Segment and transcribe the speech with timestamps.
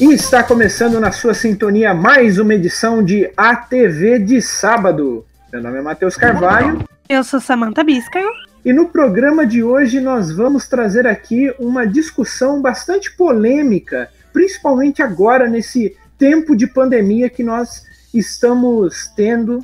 [0.00, 5.26] E está começando na sua sintonia mais uma edição de ATV de sábado.
[5.52, 6.82] Meu nome é Matheus Carvalho.
[7.06, 8.30] Eu sou Samantha Biscaio.
[8.64, 15.46] E no programa de hoje nós vamos trazer aqui uma discussão bastante polêmica, principalmente agora
[15.46, 17.82] nesse tempo de pandemia que nós
[18.14, 19.62] estamos tendo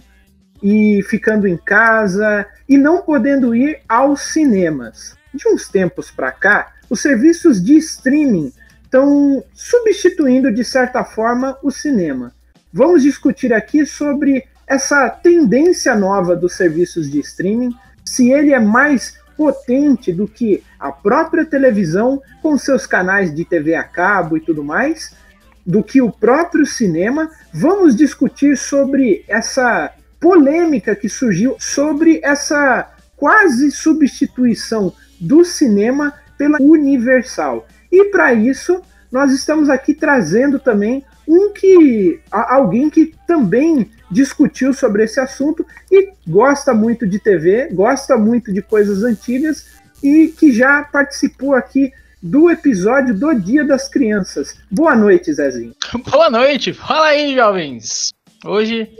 [0.62, 5.16] e ficando em casa e não podendo ir aos cinemas.
[5.32, 8.52] De uns tempos para cá, os serviços de streaming
[8.86, 12.32] estão substituindo, de certa forma, o cinema.
[12.72, 19.18] Vamos discutir aqui sobre essa tendência nova dos serviços de streaming, se ele é mais
[19.36, 24.64] potente do que a própria televisão, com seus canais de TV a cabo e tudo
[24.64, 25.14] mais,
[25.64, 27.30] do que o próprio cinema.
[27.52, 37.66] Vamos discutir sobre essa polêmica que surgiu sobre essa quase substituição do cinema pela Universal.
[37.96, 45.04] E para isso, nós estamos aqui trazendo também um que alguém que também discutiu sobre
[45.04, 49.66] esse assunto e gosta muito de TV, gosta muito de coisas antigas
[50.02, 51.90] e que já participou aqui
[52.22, 54.58] do episódio do Dia das Crianças.
[54.70, 55.74] Boa noite, Zezinho.
[56.12, 56.74] Boa noite.
[56.74, 58.10] Fala aí, jovens.
[58.44, 58.90] Hoje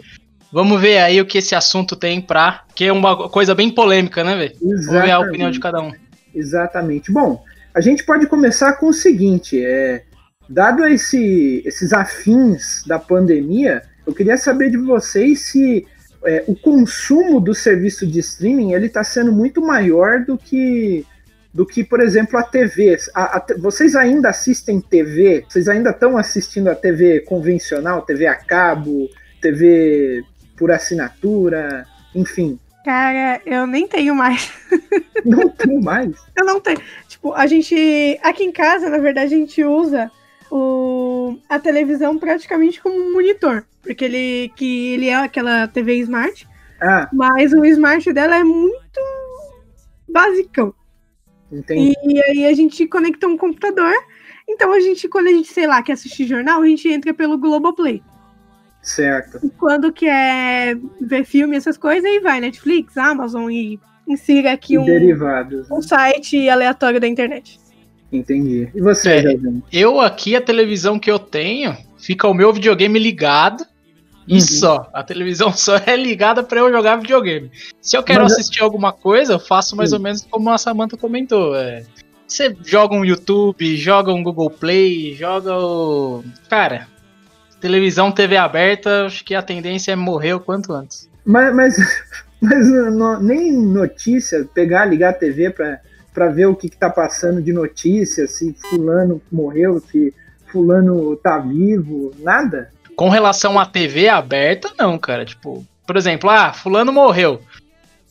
[0.50, 2.64] vamos ver aí o que esse assunto tem pra.
[2.74, 4.56] que é uma coisa bem polêmica, né, velho?
[4.58, 5.92] Vamos ver a opinião de cada um.
[6.34, 7.12] Exatamente.
[7.12, 7.44] Bom,
[7.76, 10.02] a gente pode começar com o seguinte: é,
[10.48, 15.86] dado esse, esses afins da pandemia, eu queria saber de vocês se
[16.24, 21.04] é, o consumo do serviço de streaming ele está sendo muito maior do que
[21.52, 22.96] do que, por exemplo, a TV.
[23.14, 25.44] A, a, vocês ainda assistem TV?
[25.46, 29.08] Vocês ainda estão assistindo a TV convencional, TV a cabo,
[29.40, 30.22] TV
[30.56, 32.58] por assinatura, enfim?
[32.86, 34.48] Cara, eu nem tenho mais.
[35.26, 36.14] Não tenho mais?
[36.36, 36.80] eu não tenho.
[37.08, 37.74] Tipo, a gente.
[38.22, 40.08] Aqui em casa, na verdade, a gente usa
[40.48, 43.64] o, a televisão praticamente como um monitor.
[43.82, 46.46] Porque ele, que ele é aquela TV Smart.
[46.80, 47.08] Ah.
[47.12, 49.00] Mas o Smart dela é muito
[50.08, 50.72] basicão.
[51.50, 51.92] Entendi.
[52.04, 53.94] E aí a gente conecta um computador.
[54.48, 57.36] Então a gente, quando a gente, sei lá, quer assistir jornal, a gente entra pelo
[57.36, 58.00] Globoplay.
[58.86, 59.40] Certo.
[59.44, 64.84] E quando quer ver filme, essas coisas, aí vai Netflix, Amazon e insira aqui um,
[64.84, 65.76] Derivados, né?
[65.76, 67.58] um site aleatório da internet.
[68.12, 68.70] Entendi.
[68.72, 69.36] E você, é,
[69.72, 73.66] Eu aqui, a televisão que eu tenho, fica o meu videogame ligado
[74.24, 74.40] e uhum.
[74.40, 74.88] só.
[74.94, 77.50] A televisão só é ligada para eu jogar videogame.
[77.80, 80.96] Se eu quero Mas assistir alguma coisa, eu faço mais ou menos como a Samantha
[80.96, 81.56] comentou.
[81.56, 81.84] É,
[82.24, 86.22] você joga um YouTube, joga um Google Play, joga o.
[86.48, 86.86] Cara,
[87.66, 91.08] televisão, TV aberta, acho que a tendência é morrer o quanto antes.
[91.24, 91.76] Mas, mas,
[92.40, 97.52] mas não, nem notícia, pegar, ligar a TV para ver o que está passando de
[97.52, 100.14] notícia, se fulano morreu, se
[100.52, 102.70] fulano tá vivo, nada.
[102.94, 105.24] Com relação à TV aberta, não, cara.
[105.24, 107.40] Tipo, por exemplo, ah, fulano morreu.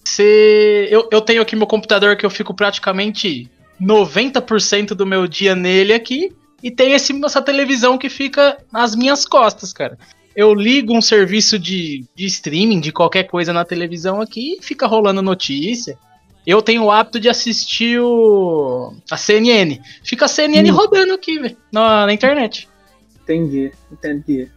[0.03, 3.49] Se eu, eu tenho aqui meu computador que eu fico praticamente
[3.81, 6.35] 90% do meu dia nele aqui
[6.65, 9.97] e tem esse, essa televisão que fica nas minhas costas, cara.
[10.35, 14.85] Eu ligo um serviço de, de streaming de qualquer coisa na televisão aqui e fica
[14.85, 15.97] rolando notícia
[16.45, 19.79] eu tenho o hábito de assistir o, a CNN.
[20.03, 20.75] Fica a CNN hum.
[20.75, 22.69] rodando aqui, velho, na, na, internet.
[23.23, 24.47] Entendi, entendi.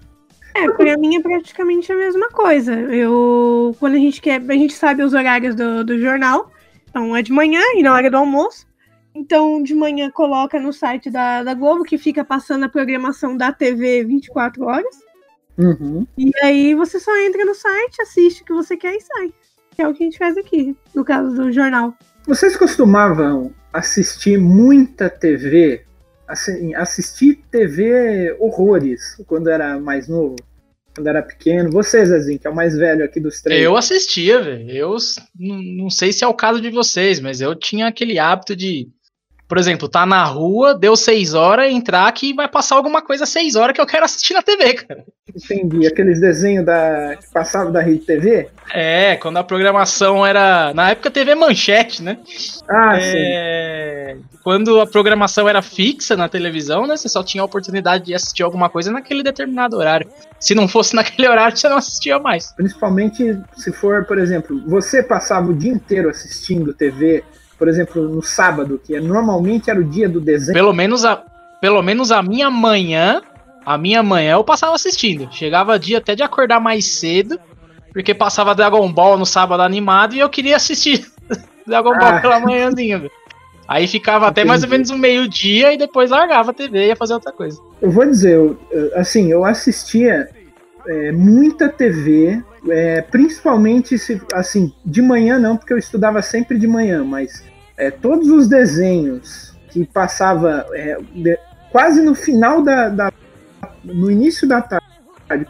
[0.55, 2.75] É, pra mim é praticamente a mesma coisa.
[2.75, 6.53] Eu, quando a gente quer, a gente sabe os horários do, do jornal.
[6.89, 8.67] Então é de manhã e na hora do almoço.
[9.19, 13.53] Então, de manhã coloca no site da, da Globo, que fica passando a programação da
[13.53, 14.97] TV 24 horas.
[15.59, 16.07] Uhum.
[16.17, 19.33] E aí você só entra no site, assiste o que você quer e sai
[19.79, 21.97] que é o que a gente faz aqui, no caso do jornal.
[22.27, 25.85] Vocês costumavam assistir muita TV?
[26.27, 30.35] Assim, assistir TV horrores quando era mais novo?
[30.97, 31.71] Quando era pequeno?
[31.71, 33.63] Você, Zezinho, que é o mais velho aqui dos três.
[33.63, 34.69] Eu assistia, velho.
[34.69, 34.97] Eu
[35.39, 38.89] não sei se é o caso de vocês, mas eu tinha aquele hábito de
[39.49, 43.57] por exemplo, tá na rua, deu seis horas, entrar que vai passar alguma coisa seis
[43.57, 45.05] horas que eu quero assistir na TV, cara.
[45.35, 45.87] Entendi.
[45.87, 47.17] Aqueles desenhos da...
[47.17, 48.49] que passavam da Rede TV?
[48.73, 50.75] É, quando a programação era.
[50.75, 52.19] Na época TV Manchete, né?
[52.69, 54.17] Ah, é...
[54.17, 54.23] sim.
[54.43, 56.97] Quando a programação era fixa na televisão, né?
[56.97, 60.11] Você só tinha a oportunidade de assistir alguma coisa naquele determinado horário.
[60.39, 62.53] Se não fosse naquele horário, você não assistia mais.
[62.53, 67.25] Principalmente se for, por exemplo, você passava o dia inteiro assistindo TV
[67.59, 70.55] por exemplo, no sábado, que é, normalmente era o dia do desenho.
[70.55, 71.23] Pelo menos a,
[71.61, 73.21] pelo menos a minha manhã,
[73.67, 75.29] a minha manhã eu passava assistindo.
[75.33, 77.39] Chegava dia até de acordar mais cedo,
[77.93, 81.05] porque passava Dragon Ball no sábado animado e eu queria assistir
[81.67, 82.21] Dragon Ball ah.
[82.21, 83.11] pela manhãzinha,
[83.67, 84.41] Aí ficava Entendi.
[84.41, 87.31] até mais ou menos um meio-dia e depois largava a TV e ia fazer outra
[87.31, 87.61] coisa.
[87.83, 88.59] Eu vou dizer, eu,
[88.95, 90.27] assim, eu assistia
[90.89, 96.67] é, muita TV, é, principalmente se, assim, de manhã não, porque eu estudava sempre de
[96.67, 97.45] manhã, mas
[97.77, 101.39] é, todos os desenhos que passava é, de,
[101.71, 103.13] quase no final da, da,
[103.85, 104.87] no início da tarde,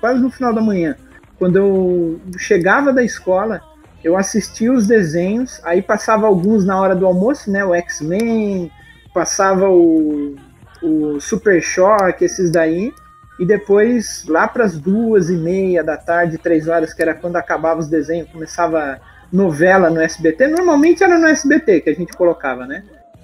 [0.00, 0.96] quase no final da manhã,
[1.38, 3.62] quando eu chegava da escola,
[4.02, 7.64] eu assistia os desenhos, aí passava alguns na hora do almoço, né?
[7.64, 8.70] O X-Men,
[9.14, 10.36] passava o,
[10.82, 12.92] o Super Shock, esses daí.
[13.38, 17.36] E depois, lá para as duas e meia da tarde, três horas, que era quando
[17.36, 19.00] acabava os desenhos, começava
[19.32, 20.48] novela no SBT.
[20.48, 22.82] Normalmente era no SBT que a gente colocava, né?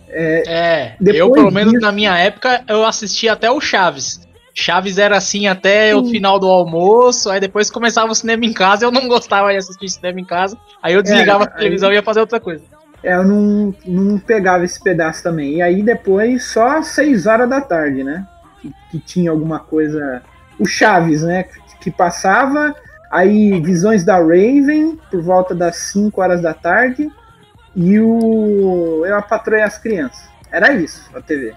[0.08, 4.24] É, é eu, pelo menos na minha época, eu assistia até o Chaves.
[4.54, 5.94] Chaves era assim até Sim.
[5.94, 9.56] o final do almoço, aí depois começava o cinema em casa, eu não gostava de
[9.56, 12.38] assistir cinema em casa, aí eu desligava é, a televisão aí, e ia fazer outra
[12.38, 12.62] coisa.
[13.02, 15.56] É, eu não, não pegava esse pedaço também.
[15.56, 18.24] E aí depois só às 6 horas da tarde, né?
[18.64, 20.22] Que, que, tinha alguma coisa.
[20.58, 21.42] O Chaves, né?
[21.42, 22.74] Que, que passava,
[23.10, 27.10] aí Visões da Raven, por volta das 5 horas da tarde,
[27.76, 30.28] e o Eu a Patroa as Crianças.
[30.50, 31.54] Era isso, a TV.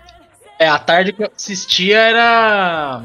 [0.59, 3.03] É, a tarde que eu assistia era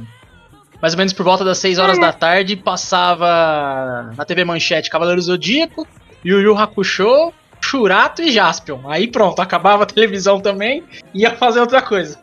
[0.80, 2.00] mais ou menos por volta das 6 horas é.
[2.00, 5.86] da tarde, passava na TV Manchete Cavaleiro Zodíaco,
[6.24, 8.80] Yu Yu Hakusho, Churato e Jaspion.
[8.88, 10.82] Aí pronto, acabava a televisão também,
[11.14, 12.18] ia fazer outra coisa.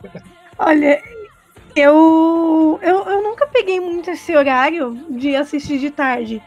[0.58, 1.00] Olha,
[1.76, 6.42] eu, eu, eu nunca peguei muito esse horário de assistir de tarde.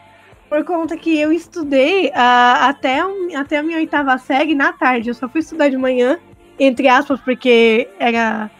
[0.48, 2.12] Por conta que eu estudei uh,
[2.60, 3.00] até,
[3.34, 5.08] até a minha oitava série na tarde.
[5.08, 6.18] Eu só fui estudar de manhã,
[6.58, 8.50] entre aspas, porque era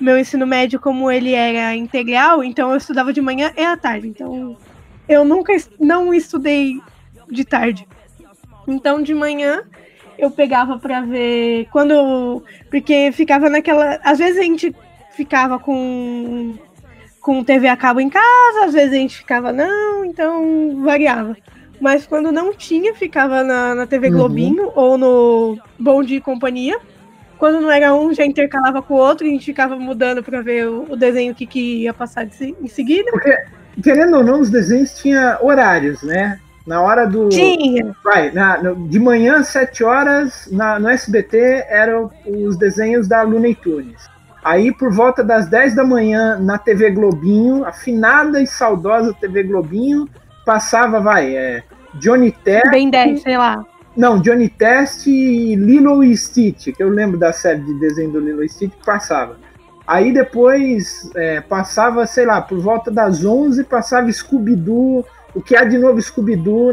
[0.00, 4.08] meu ensino médio, como ele era integral, então eu estudava de manhã e à tarde.
[4.08, 4.56] Então
[5.08, 6.80] eu nunca não estudei
[7.30, 7.86] de tarde.
[8.66, 9.62] Então de manhã
[10.18, 14.74] eu pegava para ver quando porque ficava naquela, às vezes a gente
[15.14, 16.54] ficava com
[17.20, 21.34] com TV a cabo em casa, às vezes a gente ficava não, então variava.
[21.80, 24.14] Mas quando não tinha, ficava na, na TV uhum.
[24.14, 24.72] Globinho uhum.
[24.74, 26.78] ou no Bom Dia e Companhia.
[27.38, 30.40] Quando não era um, já intercalava com o outro e a gente ficava mudando para
[30.40, 33.10] ver o, o, desenho que, que ia passar de, em seguida.
[33.10, 33.36] Porque,
[33.82, 36.38] querendo ou não, os desenhos tinham horários, né?
[36.66, 37.28] Na hora do.
[37.28, 37.94] Tinha.
[38.04, 43.22] Vai, na, no, de manhã, às 7 horas, na, no SBT, eram os desenhos da
[43.22, 44.13] Looney Tunes.
[44.44, 50.06] Aí, por volta das 10 da manhã, na TV Globinho, afinada e saudosa TV Globinho,
[50.44, 51.62] passava, vai, é,
[51.94, 52.70] Johnny Test.
[52.70, 53.64] Bem 10, sei lá.
[53.96, 58.20] Não, Johnny Test e Lilo e Stitch, que eu lembro da série de desenho do
[58.20, 59.38] Lilo e Stitch que passava.
[59.86, 65.64] Aí depois é, passava, sei lá, por volta das 11 passava Scooby-Doo, o que há
[65.64, 66.72] de novo Scooby-Doo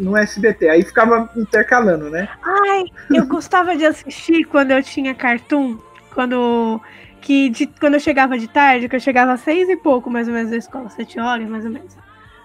[0.00, 0.68] no SBT.
[0.68, 2.28] Aí ficava intercalando, né?
[2.42, 5.76] Ai, eu gostava de assistir quando eu tinha cartoon,
[6.16, 6.80] quando
[7.20, 10.26] que de, quando eu chegava de tarde, que eu chegava às seis e pouco mais
[10.26, 11.94] ou menos da escola, sete horas mais ou menos.
[11.94, 12.00] Hum.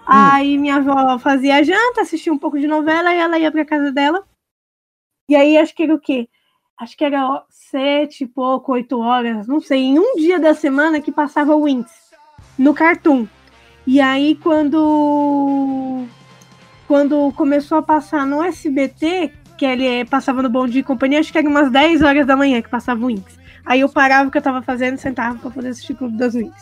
[0.06, 3.90] Aí minha avó fazia janta, assistia um pouco de novela e ela ia pra casa
[3.90, 4.22] dela.
[5.26, 6.28] E aí acho que era o quê?
[6.78, 11.00] Acho que era sete e pouco, oito horas, não sei, em um dia da semana
[11.00, 11.90] que passava o Winx
[12.58, 13.26] no Cartoon.
[13.86, 16.04] E aí quando
[16.86, 21.32] quando começou a passar no SBT, que ele passava no Bom Dia e Companhia, acho
[21.32, 23.41] que era umas 10 horas da manhã que passava o Winx.
[23.64, 26.16] Aí eu parava o que eu tava fazendo e sentava pra poder assistir o Clube
[26.16, 26.54] das Winx.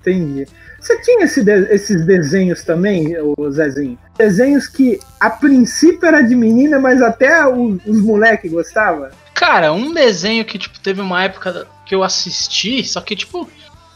[0.00, 0.46] Entendi.
[0.80, 3.96] Você tinha esse de esses desenhos também, o Zezinho?
[4.18, 9.08] Desenhos que a princípio era de menina, mas até os, os moleques gostavam?
[9.32, 13.48] Cara, um desenho que tipo, teve uma época que eu assisti, só que tipo,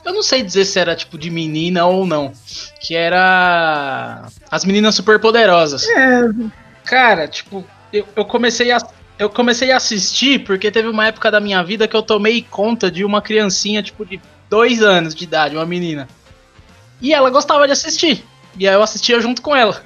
[0.04, 2.32] eu não sei dizer se era tipo de menina ou não.
[2.80, 4.28] Que era.
[4.48, 5.88] As meninas super poderosas.
[5.88, 6.22] É.
[6.84, 8.78] Cara, tipo, eu, eu comecei a.
[9.18, 12.90] Eu comecei a assistir porque teve uma época da minha vida que eu tomei conta
[12.90, 16.06] de uma criancinha, tipo, de dois anos de idade, uma menina.
[17.00, 18.24] E ela gostava de assistir.
[18.58, 19.82] E aí eu assistia junto com ela.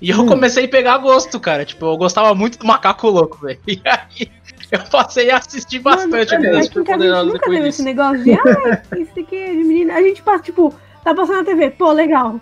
[0.00, 0.26] E eu hum.
[0.26, 1.64] comecei a pegar gosto, cara.
[1.64, 3.60] Tipo, eu gostava muito do Macaco Louco, velho.
[3.66, 4.28] E aí
[4.70, 9.20] eu passei a assistir bastante Mano, Meninas Superpoderosas nunca teve esse negócio de, ah, isso
[9.20, 9.94] aqui é de menina.
[9.94, 12.40] A gente passa, tipo, tá passando na TV, pô, legal.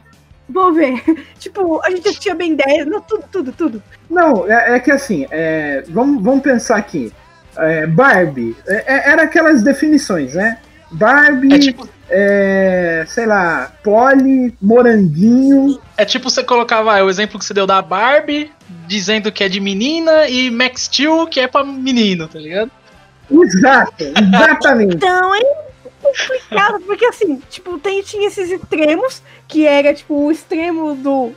[0.52, 1.02] Vou ver.
[1.38, 3.82] tipo, a gente assistia bem 10, não, tudo, tudo, tudo.
[4.08, 7.12] Não, é, é que assim, é, vamos, vamos pensar aqui.
[7.56, 10.58] É, Barbie, é, é era aquelas definições, né?
[10.92, 11.88] Barbie, é tipo...
[12.08, 15.78] é, sei lá, Polly, Moranguinho.
[15.96, 18.50] É tipo você colocava ah, o exemplo que você deu da Barbie,
[18.86, 22.70] dizendo que é de menina, e Max Steel, que é pra menino, tá ligado?
[23.30, 24.96] Exato, exatamente.
[24.96, 25.69] então, é
[26.00, 31.32] complicado, porque assim, tipo, tem, tinha esses extremos, que era tipo o extremo do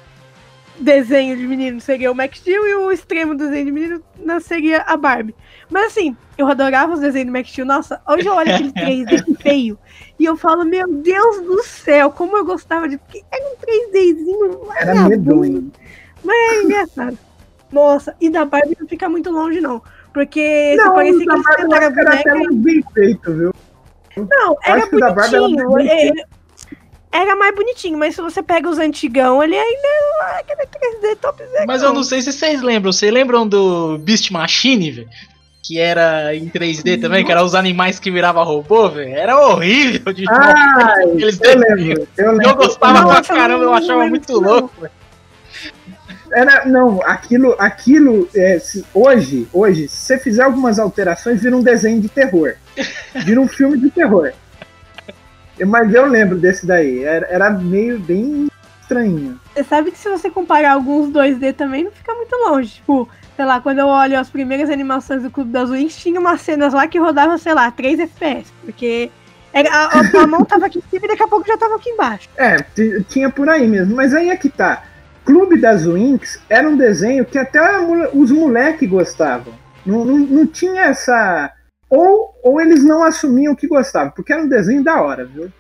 [0.79, 4.03] desenho de menino seria o Max Steel e o extremo desenho de menino
[4.41, 5.36] seria a Barbie.
[5.70, 7.65] Mas assim, eu adorava os desenhos do Max Steel.
[7.65, 9.77] Nossa, hoje eu olho aquele 3D feio
[10.20, 12.98] e eu falo, meu Deus do céu, como eu gostava de.
[12.98, 14.67] Porque era um 3Dzinho.
[14.75, 15.72] Era medonho.
[16.24, 17.17] Mas é engraçado.
[17.72, 19.82] Nossa, e da Barbie não fica muito longe, não.
[20.13, 22.53] Porque não, parecia que eles era boneca.
[22.53, 23.53] bem feito, viu?
[24.17, 25.79] Não, era bonitinho.
[25.79, 26.12] Era, é,
[27.12, 29.88] era mais bonitinho, mas se você pega os antigão, ele ainda
[30.36, 32.91] é aquele 3D top Mas eu não sei se vocês lembram.
[32.91, 35.10] Vocês lembram do Beast Machine, velho?
[35.63, 39.15] Que era em 3D também, que era os animais que virava robô, velho.
[39.15, 42.50] Era horrível de ah, Eles eu, lembro, eu lembro.
[42.50, 44.91] Eu gostava Nossa, pra caramba, eu achava muito louco, velho
[46.34, 51.63] era não, aquilo, aquilo é, se, hoje, hoje, se você fizer algumas alterações, vira um
[51.63, 52.56] desenho de terror,
[53.25, 54.32] vira um filme de terror.
[55.68, 58.48] Mas eu lembro desse daí, era, era meio bem
[58.82, 59.40] estranho.
[59.54, 62.75] Você sabe que se você comparar alguns 2D também, não fica muito longe.
[62.75, 66.42] Tipo, sei lá, quando eu olho as primeiras animações do Clube das Wings, tinha umas
[66.42, 69.12] cenas lá que rodavam, sei lá, 3 FPS, porque
[69.54, 71.90] era, a, a, mão tava aqui em cima e daqui a pouco já tava aqui
[71.90, 72.28] embaixo.
[72.36, 72.58] É,
[73.08, 74.84] tinha por aí mesmo, mas aí é que tá.
[75.25, 77.62] Clube das Winx era um desenho que até
[78.13, 79.53] os moleques gostavam.
[79.86, 81.51] Não, não, não tinha essa.
[81.89, 85.51] Ou, ou eles não assumiam que gostavam, porque era um desenho da hora, viu?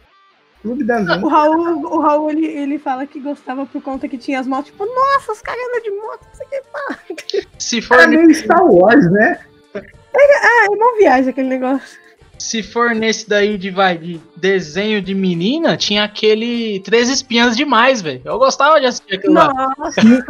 [0.61, 1.23] Clube das Winx.
[1.23, 4.71] O Raul, o Raul ele, ele fala que gostava por conta que tinha as motos,
[4.71, 7.99] tipo, nossa, os caras andam de moto, isso aqui é Se for.
[7.99, 9.39] Era meio Star Wars, né?
[9.75, 12.02] ah, é uma viagem aquele negócio.
[12.37, 18.01] Se for nesse daí de, vai, de desenho de menina, tinha aquele Três Espinhas demais,
[18.01, 18.21] velho.
[18.25, 19.73] Eu gostava de assistir aquilo Nossa, lá.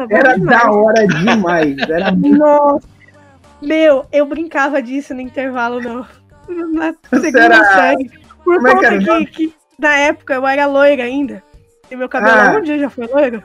[0.10, 1.78] Era da hora demais.
[1.78, 2.88] Era Nossa.
[3.62, 6.06] Meu, eu brincava disso no intervalo, não.
[6.74, 8.12] Na segunda série.
[8.44, 11.42] Por Como conta é que, que, na época eu era loira ainda.
[11.90, 12.58] E meu cabelo ah.
[12.60, 13.42] um dia já foi loiro.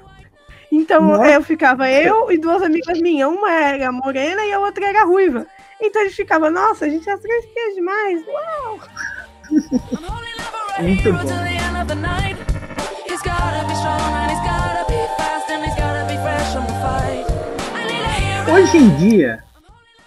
[0.71, 1.31] Então Nossa.
[1.31, 3.31] eu ficava eu e duas amigas minhas.
[3.31, 5.47] Uma era morena e a outra era ruiva.
[5.81, 8.81] Então a gente ficava, nossa, a gente é três quias demais, uau!
[10.81, 11.49] Muito bom.
[18.51, 19.45] Hoje em dia,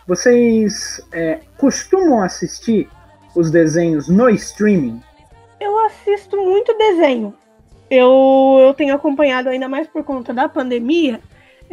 [0.07, 2.89] vocês é, costumam assistir
[3.35, 5.01] os desenhos no streaming?
[5.59, 7.33] Eu assisto muito desenho.
[7.89, 11.21] Eu, eu tenho acompanhado ainda mais por conta da pandemia.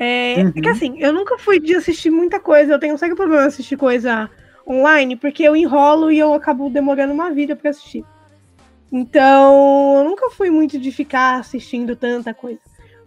[0.00, 0.52] É, uhum.
[0.54, 3.42] é que assim, eu nunca fui de assistir muita coisa, eu tenho um sério problema
[3.42, 4.30] de assistir coisa
[4.66, 8.04] online, porque eu enrolo e eu acabo demorando uma vida para assistir.
[8.92, 12.60] Então, eu nunca fui muito de ficar assistindo tanta coisa.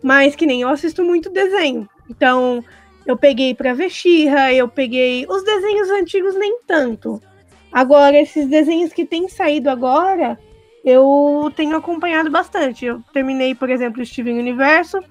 [0.04, 1.88] Mas que nem eu assisto muito desenho.
[2.10, 2.64] Então,
[3.06, 5.26] eu peguei pra ver Xirra, eu peguei.
[5.30, 7.22] Os desenhos antigos nem tanto.
[7.72, 10.38] Agora, esses desenhos que têm saído agora,
[10.84, 12.86] eu tenho acompanhado bastante.
[12.86, 15.02] Eu terminei, por exemplo, Steven Universo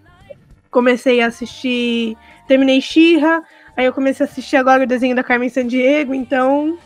[0.70, 2.16] comecei a assistir.
[2.46, 3.42] Terminei Xirra,
[3.76, 6.78] aí eu comecei a assistir agora o desenho da Carmen Sandiego, então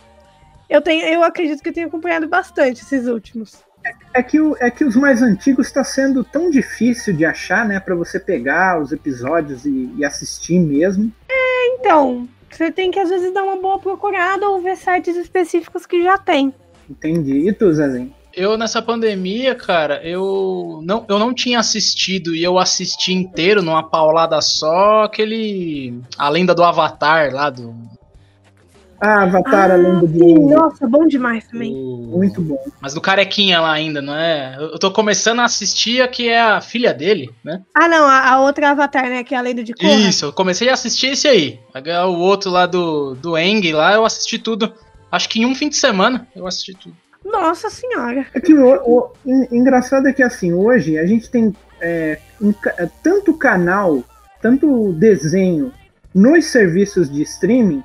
[0.69, 3.63] eu tenho, eu acredito que eu tenho acompanhado bastante esses últimos.
[3.85, 7.67] É, é que, o, é que os mais antigos está sendo tão difícil de achar,
[7.67, 11.13] né, para você pegar os episódios e, e assistir mesmo.
[11.29, 15.85] É, então, você tem que às vezes dar uma boa procurada ou ver sites específicos
[15.85, 16.55] que já tem.
[16.89, 17.49] Entendi.
[17.49, 18.15] E tu, Zezinho?
[18.37, 23.83] Eu, nessa pandemia, cara, eu não, eu não tinha assistido e eu assisti inteiro numa
[23.83, 26.01] paulada só aquele.
[26.19, 27.75] A lenda do Avatar lá do.
[29.01, 30.51] Ah, Avatar, ah, a lenda do.
[30.51, 31.73] Nossa, bom demais também.
[31.73, 32.17] O...
[32.17, 32.59] Muito bom.
[32.81, 34.57] Mas do carequinha lá ainda, não é?
[34.59, 37.63] Eu tô começando a assistir a que é a filha dele, né?
[37.73, 39.23] Ah, não, a, a outra Avatar, né?
[39.23, 39.93] Que é a lenda de Korra.
[39.93, 41.61] Isso, eu comecei a assistir esse aí.
[42.09, 44.73] O outro lá do, do Eng lá, eu assisti tudo.
[45.13, 47.04] Acho que em um fim de semana eu assisti tudo.
[47.25, 48.27] Nossa senhora.
[48.35, 49.13] É que o, o,
[49.51, 54.05] engraçado é que assim, hoje a gente tem é, um, é, tanto canal,
[54.43, 55.73] tanto desenho
[56.15, 57.83] nos serviços de streaming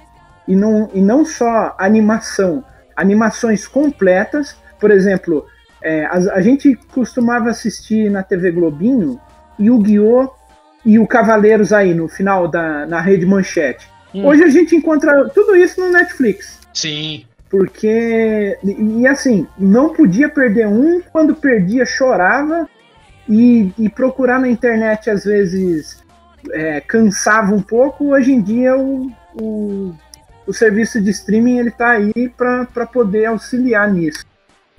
[0.47, 2.63] e não, e não só animação,
[2.95, 4.55] animações completas.
[4.79, 5.45] Por exemplo,
[5.81, 9.19] é, a, a, gente costumava assistir na TV Globinho
[9.59, 10.29] Yu-Gi-Oh!
[10.85, 13.87] e o Cavaleiros aí no final da na rede Manchete.
[14.13, 14.25] Hum.
[14.25, 16.59] Hoje a gente encontra tudo isso no Netflix.
[16.73, 17.25] Sim.
[17.49, 18.57] Porque.
[18.63, 22.69] E, assim, não podia perder um, quando perdia, chorava.
[23.27, 26.03] E, e procurar na internet, às vezes,
[26.51, 28.13] é, cansava um pouco.
[28.13, 29.93] Hoje em dia, o, o,
[30.47, 34.25] o serviço de streaming ele está aí para poder auxiliar nisso.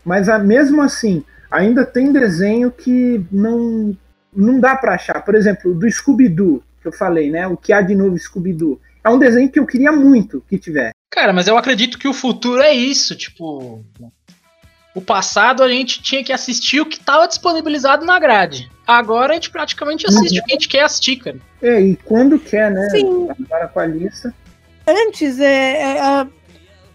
[0.04, 3.96] Mas a, mesmo assim, ainda tem desenho que não,
[4.34, 5.24] não dá para achar.
[5.24, 7.46] Por exemplo, do Scooby-Doo, que eu falei, né?
[7.46, 8.80] O que há de novo Scooby-Doo.
[9.02, 10.94] É um desenho que eu queria muito que tivesse.
[11.10, 13.84] Cara, mas eu acredito que o futuro é isso, tipo.
[14.94, 18.70] o passado a gente tinha que assistir o que estava disponibilizado na grade.
[18.86, 20.42] Agora a gente praticamente assiste uhum.
[20.42, 21.38] o que a gente quer assistir, cara.
[21.62, 22.88] É, e quando quer, né?
[22.90, 23.28] Sim.
[23.30, 24.34] Agora com a lista.
[24.86, 26.26] Antes, é, é a,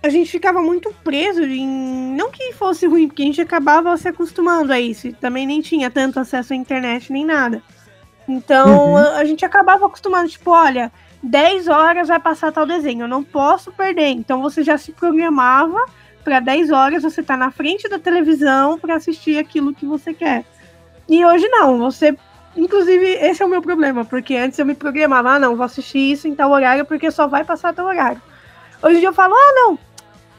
[0.04, 2.16] a, gente ficava muito preso em.
[2.16, 5.08] Não que fosse ruim, porque a gente acabava se acostumando a isso.
[5.08, 7.62] E também nem tinha tanto acesso à internet nem nada.
[8.28, 8.98] Então uhum.
[8.98, 10.92] a, a gente acabava acostumando, tipo, olha,
[11.26, 14.10] 10 horas vai passar tal desenho, eu não posso perder.
[14.10, 15.84] Então você já se programava
[16.24, 20.46] para 10 horas você tá na frente da televisão para assistir aquilo que você quer.
[21.10, 22.16] E hoje não, você
[22.56, 26.12] inclusive esse é o meu problema, porque antes eu me programava, ah, não, vou assistir
[26.12, 28.22] isso em tal horário porque só vai passar tal horário.
[28.84, 29.80] Hoje eu falo, ah, não,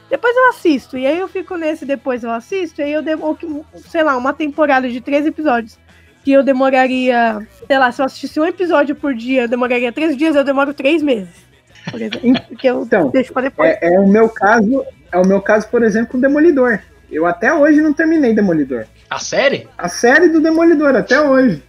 [0.09, 0.97] depois eu assisto.
[0.97, 4.33] E aí eu fico nesse depois eu assisto, e aí eu demoro, sei lá, uma
[4.33, 5.77] temporada de três episódios.
[6.23, 10.17] Que eu demoraria, sei lá, se eu assistisse um episódio por dia, eu demoraria três
[10.17, 11.47] dias, eu demoro três meses.
[11.89, 13.69] Por exemplo, que eu então, deixo pra depois.
[13.69, 16.79] É, é o meu caso, é o meu caso, por exemplo, com Demolidor.
[17.09, 18.85] Eu até hoje não terminei Demolidor.
[19.09, 19.67] A série?
[19.77, 21.63] A série do Demolidor, até hoje.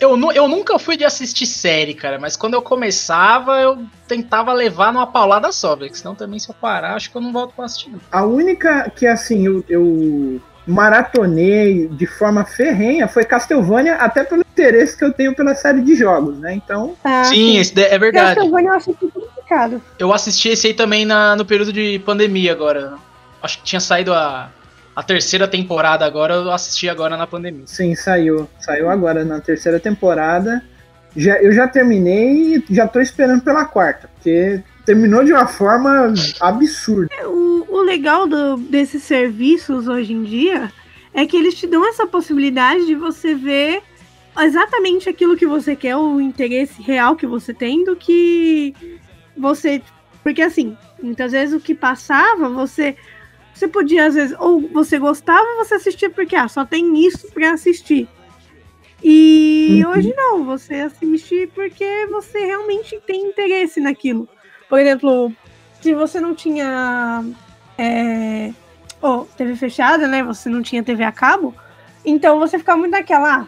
[0.00, 4.92] Eu, eu nunca fui de assistir série, cara, mas quando eu começava, eu tentava levar
[4.92, 7.64] numa paulada só, porque senão também se eu parar, acho que eu não volto pra
[7.64, 7.92] assistir.
[8.10, 14.96] A única que, assim, eu, eu maratonei de forma ferrenha foi Castlevania, até pelo interesse
[14.96, 16.54] que eu tenho pela série de jogos, né?
[16.54, 16.94] Então.
[17.02, 17.74] Ah, sim, sim.
[17.80, 18.36] é verdade.
[18.36, 19.82] Castlevania eu acho complicado.
[19.98, 22.94] Eu assisti esse aí também na, no período de pandemia agora.
[23.42, 24.50] Acho que tinha saído a,
[24.94, 27.64] a terceira temporada agora, eu assisti agora na pandemia.
[27.66, 28.48] Sim, saiu.
[28.60, 30.62] Saiu agora na terceira temporada.
[31.16, 36.12] Já, eu já terminei e já tô esperando pela quarta, porque terminou de uma forma
[36.40, 37.08] absurda.
[37.18, 40.72] É, o, o legal do, desses serviços hoje em dia
[41.14, 43.82] é que eles te dão essa possibilidade de você ver
[44.40, 48.74] exatamente aquilo que você quer, o interesse real que você tem, do que
[49.36, 49.82] você.
[50.22, 52.96] Porque assim, muitas vezes o que passava, você.
[53.54, 57.52] Você podia, às vezes, ou você gostava, você assistia porque, ah, só tem isso para
[57.52, 58.08] assistir.
[59.04, 59.90] E uhum.
[59.90, 64.26] hoje não, você assiste porque você realmente tem interesse naquilo.
[64.72, 65.30] Por exemplo,
[65.82, 67.22] se você não tinha
[67.76, 68.52] é,
[69.02, 70.22] oh, TV fechada, né?
[70.22, 71.54] Você não tinha TV a cabo,
[72.02, 73.46] então você fica muito naquela, ah,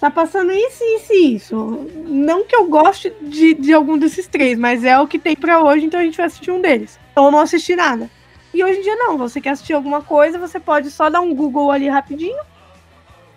[0.00, 1.88] tá passando isso, isso e isso.
[2.06, 5.62] Não que eu goste de, de algum desses três, mas é o que tem para
[5.62, 6.98] hoje, então a gente vai assistir um deles.
[7.14, 8.10] Ou não assistir nada.
[8.52, 11.32] E hoje em dia não, você quer assistir alguma coisa, você pode só dar um
[11.32, 12.42] Google ali rapidinho.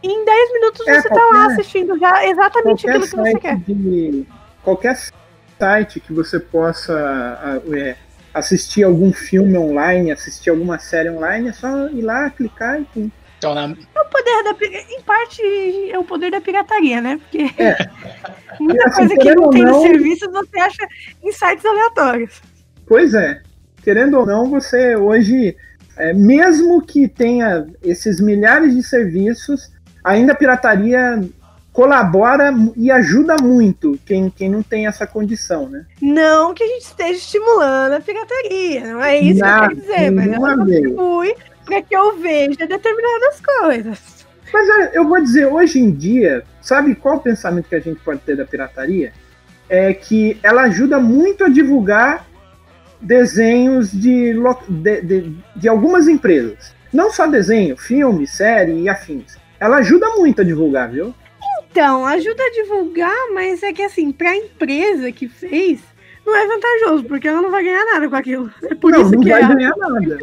[0.01, 3.57] E em 10 minutos é, você tá lá assistindo já exatamente aquilo que você quer.
[3.57, 4.25] De,
[4.63, 4.97] qualquer
[5.59, 7.95] site que você possa é,
[8.33, 13.11] assistir algum filme online, assistir alguma série online, é só ir lá, clicar e pum.
[13.37, 13.63] Então, na...
[13.63, 15.41] É o poder da em parte
[15.91, 17.17] é o poder da pirataria, né?
[17.17, 17.77] Porque é.
[18.59, 19.73] muita assim, coisa que não tem não...
[19.73, 20.87] no serviço você acha
[21.23, 22.41] em sites aleatórios.
[22.85, 23.41] Pois é.
[23.81, 25.55] Querendo ou não, você hoje,
[25.97, 29.71] é, mesmo que tenha esses milhares de serviços,
[30.03, 31.21] ainda a pirataria
[31.71, 35.85] colabora e ajuda muito quem, quem não tem essa condição, né?
[36.01, 40.11] Não que a gente esteja estimulando a pirataria, não é isso que eu quero dizer,
[40.11, 44.25] mas ela contribui para que eu veja determinadas coisas.
[44.51, 48.19] Mas eu vou dizer, hoje em dia, sabe qual o pensamento que a gente pode
[48.21, 49.13] ter da pirataria?
[49.69, 52.25] É que ela ajuda muito a divulgar
[52.99, 54.33] desenhos de,
[54.67, 56.73] de, de, de algumas empresas.
[56.91, 59.37] Não só desenho, filme, série e afins.
[59.59, 61.13] Ela ajuda muito a divulgar, viu?
[61.71, 65.79] Então, ajuda a divulgar, mas é que assim, para a empresa que fez,
[66.25, 68.51] não é vantajoso, porque ela não vai ganhar nada com aquilo.
[68.63, 70.19] É por não, isso não que vai é ganhar nada.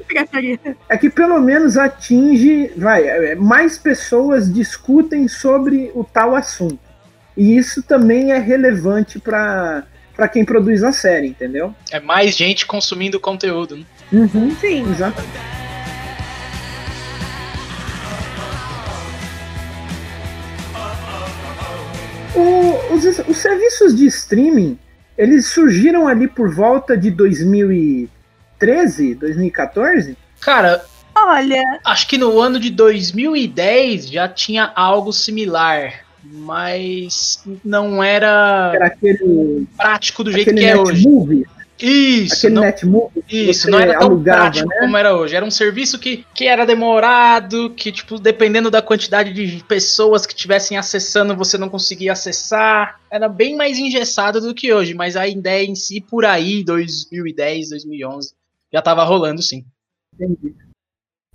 [0.88, 6.78] É que pelo menos atinge, vai, é, mais pessoas discutem sobre o tal assunto.
[7.36, 9.84] E isso também é relevante para
[10.16, 11.74] para quem produz a série, entendeu?
[11.92, 13.76] É mais gente consumindo conteúdo.
[13.76, 13.84] Né?
[14.10, 15.65] Uhum, sim, exatamente.
[22.36, 24.78] O, os, os serviços de streaming,
[25.16, 30.16] eles surgiram ali por volta de 2013, 2014?
[30.40, 31.62] Cara, olha.
[31.84, 39.66] Acho que no ano de 2010 já tinha algo similar, mas não era, era aquele,
[39.76, 41.08] prático do jeito que é hoje.
[41.08, 41.46] Movie.
[41.78, 42.34] Isso.
[42.34, 43.22] Aquele não, netbook.
[43.30, 44.76] Isso, não era tão alugava, prático né?
[44.78, 45.36] como era hoje.
[45.36, 50.32] Era um serviço que, que era demorado, que, tipo, dependendo da quantidade de pessoas que
[50.34, 53.00] estivessem acessando, você não conseguia acessar.
[53.10, 57.70] Era bem mais engessado do que hoje, mas a ideia em si, por aí, 2010,
[57.70, 58.32] 2011,
[58.72, 59.64] já estava rolando sim.
[60.14, 60.54] Entendi.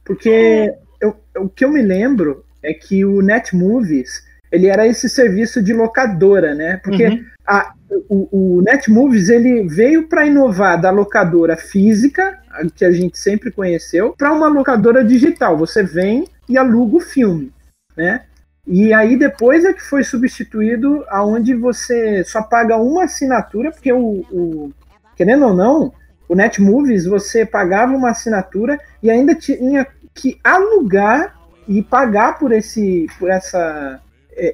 [0.04, 5.62] Porque eu, o que eu me lembro é que o Netmovies ele era esse serviço
[5.62, 6.78] de locadora, né?
[6.84, 7.26] Porque uhum.
[7.48, 7.74] a,
[8.10, 12.40] o, o Netmovies ele veio para inovar da locadora física
[12.76, 15.58] que a gente sempre conheceu, para uma locadora digital.
[15.58, 17.52] Você vem e aluga o filme,
[17.96, 18.24] né?
[18.68, 24.26] E aí depois é que foi substituído aonde você só paga uma assinatura, porque o,
[24.32, 24.72] o
[25.16, 25.94] querendo ou não,
[26.28, 31.36] o Netmovies você pagava uma assinatura e ainda tinha que alugar
[31.68, 34.00] e pagar por esse por essa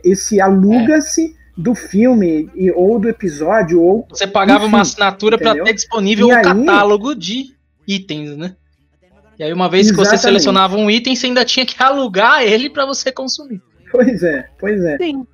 [0.04, 5.64] esse aluga-se do filme e, ou do episódio ou você pagava enfim, uma assinatura para
[5.64, 7.56] ter disponível o um catálogo de
[7.88, 8.56] itens, né?
[9.40, 10.10] E aí uma vez Exatamente.
[10.10, 13.62] que você selecionava um item, você ainda tinha que alugar ele para você consumir.
[13.92, 14.98] Pois é, pois é.
[14.98, 15.26] Sim.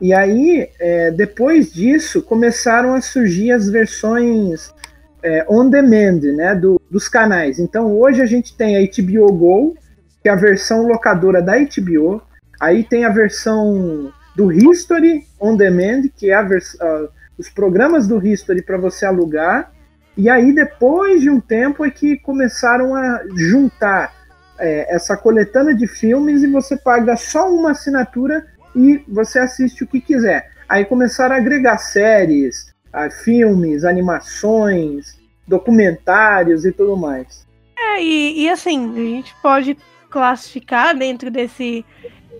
[0.00, 4.74] E aí, é, depois disso, começaram a surgir as versões
[5.22, 7.60] é, on demand, né, do, dos canais.
[7.60, 9.76] Então, hoje a gente tem a HBO Go,
[10.20, 12.20] que é a versão locadora da HBO.
[12.62, 18.62] Aí tem a versão do History on Demand, que é uh, os programas do History
[18.62, 19.72] para você alugar.
[20.16, 24.14] E aí, depois de um tempo, é que começaram a juntar
[24.60, 28.46] é, essa coletânea de filmes e você paga só uma assinatura
[28.76, 30.48] e você assiste o que quiser.
[30.68, 37.44] Aí começaram a agregar séries, a filmes, animações, documentários e tudo mais.
[37.76, 39.76] É, e, e assim, a gente pode
[40.08, 41.84] classificar dentro desse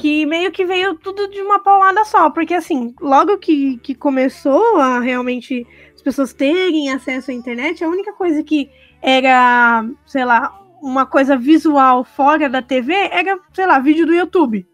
[0.03, 4.79] que meio que veio tudo de uma paulada só, porque assim, logo que, que começou
[4.79, 8.69] a realmente as pessoas terem acesso à internet, a única coisa que
[9.01, 14.67] era, sei lá, uma coisa visual fora da TV era, sei lá, vídeo do YouTube.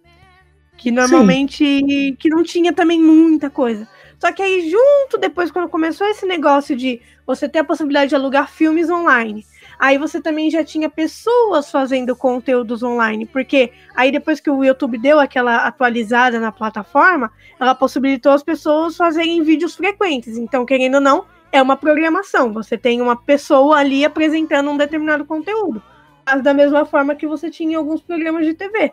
[0.78, 2.16] Que normalmente Sim.
[2.18, 3.86] que não tinha também muita coisa.
[4.18, 8.14] Só que aí, junto, depois, quando começou esse negócio de você ter a possibilidade de
[8.14, 9.44] alugar filmes online,
[9.78, 14.98] aí você também já tinha pessoas fazendo conteúdos online, porque aí depois que o YouTube
[14.98, 20.36] deu aquela atualizada na plataforma, ela possibilitou as pessoas fazerem vídeos frequentes.
[20.36, 22.52] Então, querendo ou não, é uma programação.
[22.52, 25.82] Você tem uma pessoa ali apresentando um determinado conteúdo.
[26.26, 28.92] Mas da mesma forma que você tinha em alguns programas de TV.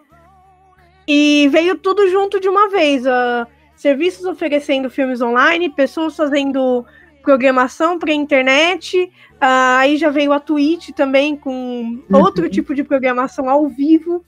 [1.07, 3.05] E veio tudo junto de uma vez.
[3.05, 3.45] Uh,
[3.75, 6.85] serviços oferecendo filmes online, pessoas fazendo
[7.25, 9.11] programação para internet.
[9.33, 11.51] Uh, aí já veio a Twitch também com
[12.09, 12.21] uhum.
[12.21, 14.23] outro tipo de programação ao vivo.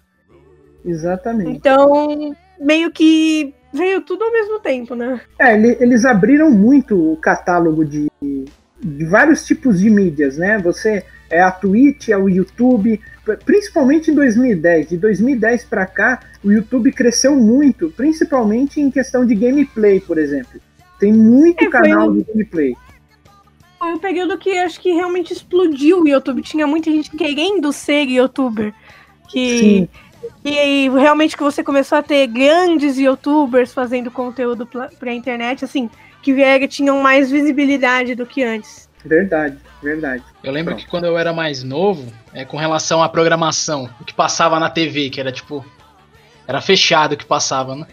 [0.83, 1.51] Exatamente.
[1.51, 5.21] Então, meio que veio tudo ao mesmo tempo, né?
[5.39, 10.57] É, eles abriram muito o catálogo de, de vários tipos de mídias, né?
[10.57, 12.99] Você é a Twitch, é o YouTube,
[13.45, 14.89] principalmente em 2010.
[14.89, 20.59] De 2010 para cá, o YouTube cresceu muito, principalmente em questão de gameplay, por exemplo.
[20.99, 22.75] Tem muito é, canal de gameplay.
[23.79, 26.41] Foi um período que acho que realmente explodiu o YouTube.
[26.41, 28.73] Tinha muita gente querendo ser youtuber.
[29.29, 29.89] Que, Sim.
[30.43, 35.89] E realmente que você começou a ter grandes youtubers fazendo conteúdo pra, pra internet, assim,
[36.21, 38.89] que vieram, tinham mais visibilidade do que antes.
[39.05, 40.23] Verdade, verdade.
[40.43, 40.83] Eu lembro Pronto.
[40.83, 44.69] que quando eu era mais novo, é, com relação à programação, o que passava na
[44.69, 45.65] TV, que era tipo.
[46.47, 47.85] Era fechado o que passava, né?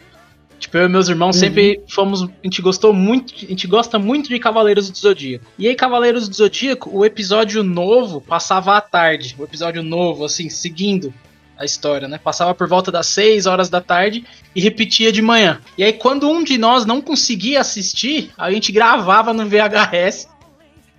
[0.64, 1.40] Tipo, eu e meus irmãos uhum.
[1.40, 2.22] sempre fomos.
[2.22, 3.34] A gente gostou muito.
[3.34, 5.44] A gente gosta muito de Cavaleiros do Zodíaco.
[5.58, 9.36] E aí, Cavaleiros do Zodíaco, o episódio novo passava à tarde.
[9.38, 11.12] O episódio novo, assim, seguindo
[11.58, 12.16] a história, né?
[12.16, 14.24] Passava por volta das 6 horas da tarde
[14.56, 15.60] e repetia de manhã.
[15.76, 20.26] E aí, quando um de nós não conseguia assistir, a gente gravava no VHS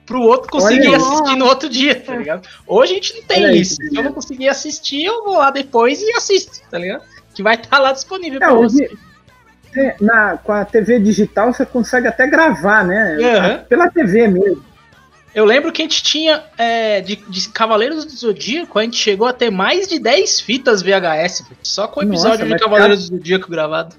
[0.05, 2.47] pro outro conseguir Olha, assistir no outro dia, tá ligado?
[2.67, 3.77] Hoje a gente não tem Olha isso.
[3.77, 7.03] Se eu não conseguir assistir, eu vou lá depois e assisto, tá ligado?
[7.33, 8.91] Que vai estar tá lá disponível é, pra você.
[9.99, 13.17] Na, com a TV digital você consegue até gravar, né?
[13.17, 13.65] Uhum.
[13.65, 14.63] Pela TV mesmo.
[15.33, 19.27] Eu lembro que a gente tinha é, de, de, Cavaleiros do Zodíaco, a gente chegou
[19.27, 23.09] a ter mais de 10 fitas VHS, só com o episódio Nossa, de Cavaleiros cada,
[23.09, 23.95] do Zodíaco gravado.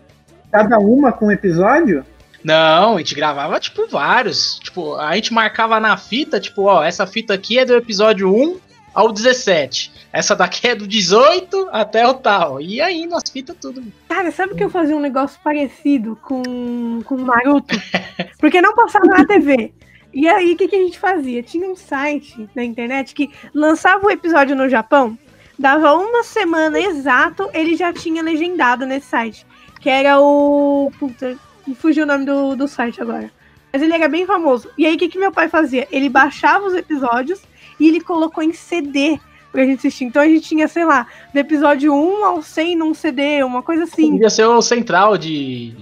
[0.50, 2.06] Cada uma com episódio?
[2.42, 4.58] Não, a gente gravava, tipo, vários.
[4.60, 8.65] Tipo, a gente marcava na fita, tipo, ó, essa fita aqui é do episódio 1
[8.96, 9.92] ao 17.
[10.10, 12.62] Essa daqui é do 18 até o tal.
[12.62, 13.84] E aí, nas fitas tudo.
[14.08, 17.76] Cara, sabe que eu fazia um negócio parecido com, com Naruto?
[18.40, 19.74] Porque não passava na TV.
[20.14, 21.42] E aí, o que, que a gente fazia?
[21.42, 25.18] Tinha um site na internet que lançava o episódio no Japão,
[25.58, 29.46] dava uma semana exato, ele já tinha legendado nesse site.
[29.78, 30.90] Que era o.
[30.98, 33.30] Puta, me fugiu o nome do, do site agora.
[33.70, 34.70] Mas ele era bem famoso.
[34.78, 35.86] E aí, o que, que meu pai fazia?
[35.92, 37.42] Ele baixava os episódios
[37.78, 39.18] e ele colocou em CD
[39.52, 40.04] pra gente assistir.
[40.04, 43.84] Então a gente tinha, sei lá, do episódio 1 ao 100 num CD, uma coisa
[43.84, 44.12] assim.
[44.12, 45.74] Devia ser o central de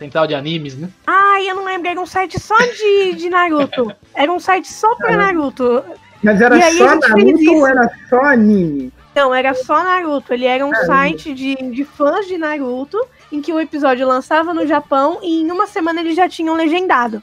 [0.00, 0.88] Central de animes, né?
[1.06, 3.94] Ah, eu não lembro, era um site só de, de Naruto.
[4.14, 5.84] Era um site só pra Naruto.
[6.22, 8.90] Mas era só Naruto ou era só anime?
[9.14, 10.32] Não, era só Naruto.
[10.32, 12.98] Ele era um ah, site de, de fãs de Naruto,
[13.30, 17.22] em que o episódio lançava no Japão e em uma semana eles já tinham legendado.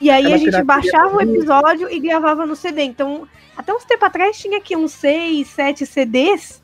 [0.00, 2.82] E aí a gente baixava o episódio e gravava no CD.
[2.82, 6.62] Então, até uns tempo atrás tinha aqui uns 6, 7 CDs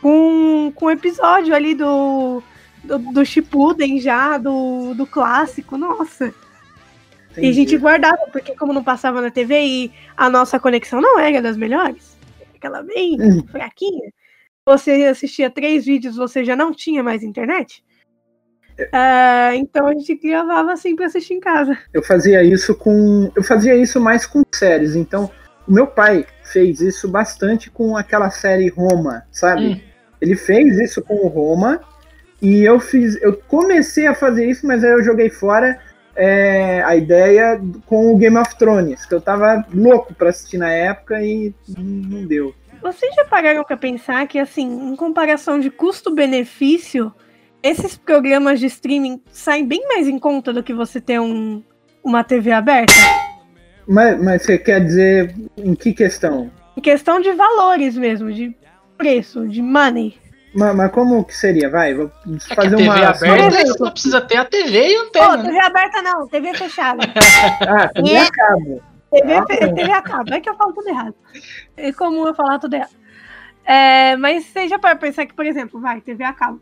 [0.00, 2.42] com, com episódio ali do,
[2.82, 5.76] do, do Shippuden já, do, do clássico.
[5.76, 6.34] Nossa.
[7.32, 7.46] Entendi.
[7.46, 11.18] E a gente guardava, porque como não passava na TV e a nossa conexão não
[11.18, 12.16] era das melhores,
[12.56, 13.46] aquela bem uhum.
[13.46, 14.10] fraquinha,
[14.66, 17.84] você assistia três vídeos, você já não tinha mais internet.
[18.78, 21.76] Uh, então a gente gravava assim para assistir em casa.
[21.92, 23.30] Eu fazia isso com.
[23.36, 24.96] Eu fazia isso mais com séries.
[24.96, 25.30] Então,
[25.66, 29.66] o meu pai fez isso bastante com aquela série Roma, sabe?
[29.66, 29.80] Hum.
[30.20, 31.80] Ele fez isso com o Roma
[32.42, 33.20] e eu fiz.
[33.22, 35.78] Eu comecei a fazer isso, mas aí eu joguei fora
[36.14, 40.70] é, a ideia com o Game of Thrones, que eu tava louco para assistir na
[40.70, 42.54] época e não deu.
[42.82, 47.12] Vocês já pararam para pensar que, assim, em comparação de custo-benefício,
[47.62, 51.62] esses programas de streaming saem bem mais em conta do que você ter um,
[52.02, 52.92] uma TV aberta?
[53.90, 56.48] Mas, mas você quer dizer em que questão?
[56.76, 58.56] Em questão de valores mesmo, de
[58.96, 60.16] preço, de money.
[60.54, 61.68] Mas, mas, como que seria?
[61.68, 62.94] Vai, vou é fazer uma.
[62.94, 65.38] TV aberta, você só precisa ter a TV e o antena.
[65.38, 67.02] Pô, TV aberta não, TV fechada.
[67.66, 68.82] ah, TV a cabo.
[69.10, 71.14] TV, ah, TV a cabo, é que eu falo tudo errado.
[71.76, 72.94] É comum eu falar tudo errado.
[73.64, 76.60] É, mas seja para pensar que, por exemplo, vai, TV a cabo.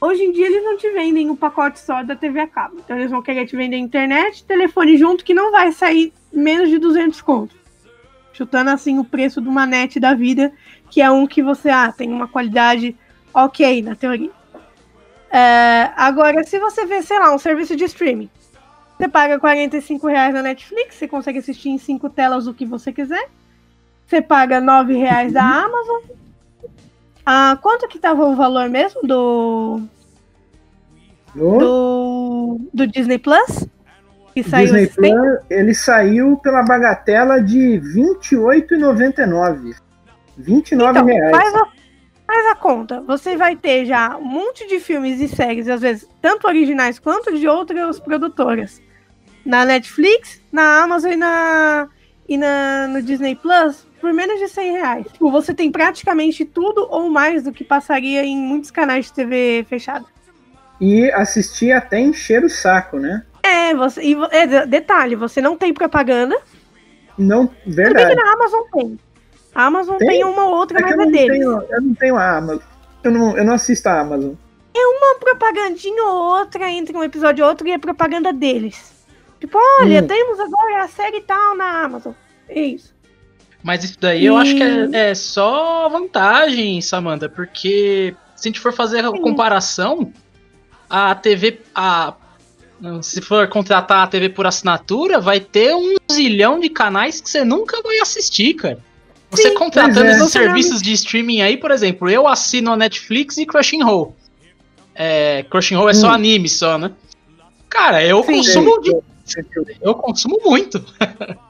[0.00, 2.76] Hoje em dia eles não te vendem o um pacote só da TV a cabo.
[2.78, 6.78] Então eles vão querer te vender internet, telefone junto, que não vai sair menos de
[6.78, 7.56] 200 contos.
[8.32, 10.52] Chutando assim o preço de uma net da vida,
[10.88, 12.96] que é um que você ah, tem uma qualidade
[13.34, 14.30] ok na teoria.
[15.30, 18.30] É, agora, se você vê, sei lá, um serviço de streaming,
[18.96, 22.92] você paga 45 reais na Netflix, você consegue assistir em cinco telas o que você
[22.92, 23.28] quiser.
[24.06, 26.00] Você paga 9 reais da Amazon.
[27.30, 29.82] Ah, quanto que tava o valor mesmo do.
[31.34, 33.68] Do, do Disney Plus?
[34.34, 39.76] Que saiu Disney Plus, ele saiu pela bagatela de R$28,99.
[40.38, 41.36] 29 então, reais.
[41.36, 41.68] Faz a,
[42.26, 43.02] faz a conta.
[43.02, 47.38] Você vai ter já um monte de filmes e séries, às vezes, tanto originais quanto
[47.38, 48.80] de outras produtoras.
[49.44, 51.90] Na Netflix, na Amazon e na,
[52.28, 55.06] e na, no Disney Plus por menos de 100 reais.
[55.12, 59.66] Tipo, você tem praticamente tudo ou mais do que passaria em muitos canais de TV
[59.68, 60.04] fechada.
[60.80, 63.24] E assistir até encher o saco, né?
[63.42, 66.36] É, você, e, é, detalhe, você não tem propaganda.
[67.16, 68.10] Não, verdade.
[68.10, 69.00] Tudo que na Amazon tem.
[69.54, 71.38] A Amazon tem, tem uma ou outra, é mas é deles.
[71.38, 72.62] Tenho, eu não tenho a Amazon.
[73.02, 74.34] Eu não, eu não assisto a Amazon.
[74.76, 78.97] É uma propagandinha ou outra entre um episódio e outro e é propaganda deles.
[79.40, 80.06] Tipo, olha, hum.
[80.06, 82.12] temos agora a série tal na Amazon.
[82.48, 82.94] É isso.
[83.62, 84.26] Mas isso daí e...
[84.26, 89.10] eu acho que é, é, só vantagem, Samanta, porque se a gente for fazer a
[89.10, 90.12] comparação,
[90.88, 91.60] a TV.
[91.74, 92.14] A,
[93.02, 97.44] se for contratar a TV por assinatura, vai ter um zilhão de canais que você
[97.44, 98.78] nunca vai assistir, cara.
[99.30, 100.12] Você Sim, contratando é.
[100.12, 104.16] esses serviços de streaming aí, por exemplo, eu assino a Netflix e Crushing Roll.
[104.94, 106.12] É, Crushing Roll é só hum.
[106.12, 106.92] anime, só, né?
[107.68, 108.80] Cara, eu Sim, consumo.
[108.80, 108.96] De,
[109.80, 110.84] eu consumo muito.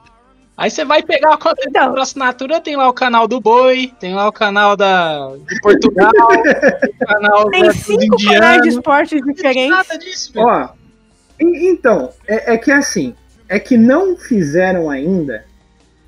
[0.59, 1.89] Aí você vai pegar a conta então.
[1.89, 6.11] por assinatura, tem lá o canal do Boi, tem lá o canal da, de Portugal,
[6.11, 9.69] o canal tem da, cinco canais de esportes diferentes.
[9.69, 10.67] Nada disso, Ó,
[11.39, 13.15] então, é, é que assim,
[13.47, 15.45] é que não fizeram ainda,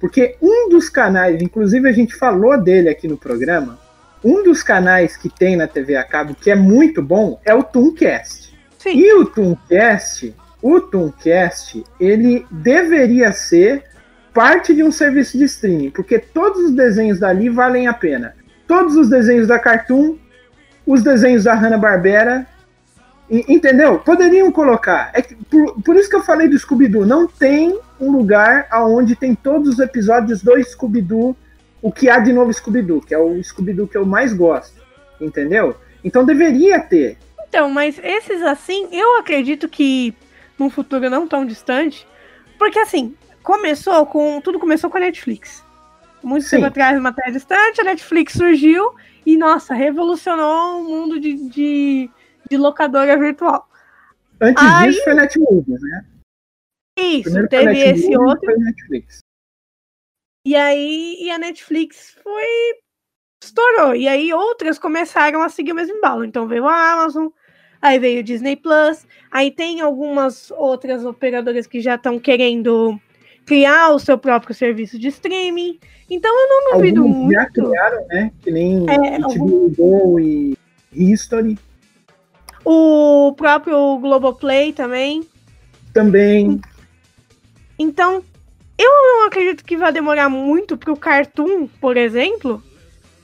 [0.02, 3.80] porque um dos canais, inclusive a gente falou dele aqui no programa,
[4.22, 7.64] um dos canais que tem na TV a cabo que é muito bom é o
[7.64, 8.54] Tooncast.
[8.78, 8.98] Sim.
[8.98, 13.84] E o Tooncast, o Tooncast, ele deveria ser
[14.34, 18.36] parte de um serviço de streaming, porque todos os desenhos dali valem a pena.
[18.68, 20.18] Todos os desenhos da Cartoon,
[20.86, 22.48] os desenhos da Hanna-Barbera,
[23.30, 24.00] entendeu?
[24.00, 25.10] Poderiam colocar.
[25.14, 27.06] É que, por, por, isso que eu falei do Scooby-Doo.
[27.06, 31.36] Não tem um lugar onde tem todos os episódios do Scooby-Doo,
[31.82, 34.82] o que há de novo Scooby-Doo, que é o Scooby-Doo que eu mais gosto,
[35.20, 35.76] entendeu?
[36.04, 37.18] Então deveria ter.
[37.48, 40.14] Então, mas esses assim, eu acredito que
[40.62, 42.08] num futuro não tão distante,
[42.58, 44.40] porque assim, começou com.
[44.42, 45.66] Tudo começou com a Netflix.
[46.24, 46.58] Muito Sim.
[46.58, 48.96] tempo atrás, uma terra distante, a Netflix surgiu
[49.26, 52.10] e, nossa, revolucionou o mundo de, de,
[52.50, 53.68] de locadora virtual.
[54.40, 56.06] Antes Aí, disso foi Netmovies, né?
[57.00, 58.46] Isso, Primeiro teve esse outro.
[58.46, 59.20] Foi Netflix.
[60.46, 62.46] E aí e a Netflix foi.
[63.44, 63.96] estourou.
[63.96, 66.24] E aí outras começaram a seguir o mesmo embalo.
[66.24, 67.30] Então veio a Amazon,
[67.82, 73.00] aí veio o Disney Plus, aí tem algumas outras operadoras que já estão querendo
[73.46, 75.80] criar o seu próprio serviço de streaming.
[76.10, 77.34] Então eu não duvido Alguns muito.
[77.34, 78.32] Já criaram, né?
[78.42, 79.70] Que nem é, HBO algum...
[79.74, 80.58] Go e
[80.94, 81.58] History.
[82.64, 85.26] O próprio Globoplay também.
[85.94, 86.62] Também.
[87.80, 88.24] Então,
[88.78, 92.62] eu não acredito que vai demorar muito para o Cartoon, por exemplo,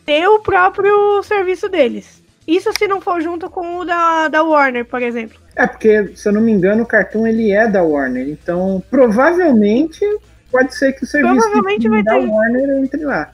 [0.05, 2.23] ter o próprio serviço deles.
[2.47, 5.37] Isso se não for junto com o da, da Warner, por exemplo.
[5.55, 8.29] É, porque, se eu não me engano, o Cartoon ele é da Warner.
[8.29, 10.05] Então, provavelmente,
[10.49, 12.29] pode ser que o serviço da ter...
[12.29, 13.33] Warner entre lá.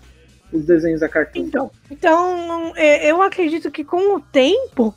[0.51, 1.41] Os desenhos da Cartoon.
[1.41, 4.95] Então, então, é, eu acredito que com o tempo,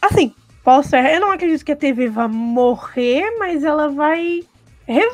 [0.00, 4.40] assim, posso eu não acredito que a TV vá morrer, mas ela vai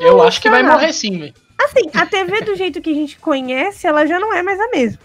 [0.01, 1.35] Eu acho que vai morrer sim, velho.
[1.59, 4.69] Assim, a TV do jeito que a gente conhece, ela já não é mais a
[4.69, 5.01] mesma.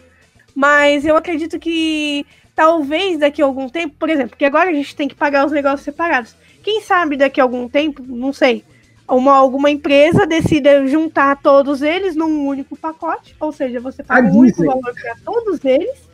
[0.53, 2.25] Mas eu acredito que
[2.55, 5.51] talvez daqui a algum tempo, por exemplo, porque agora a gente tem que pagar os
[5.51, 6.35] negócios separados.
[6.63, 8.63] Quem sabe daqui a algum tempo, não sei,
[9.07, 14.37] uma, alguma empresa decida juntar todos eles num único pacote, ou seja, você paga um
[14.37, 16.09] único valor para todos eles.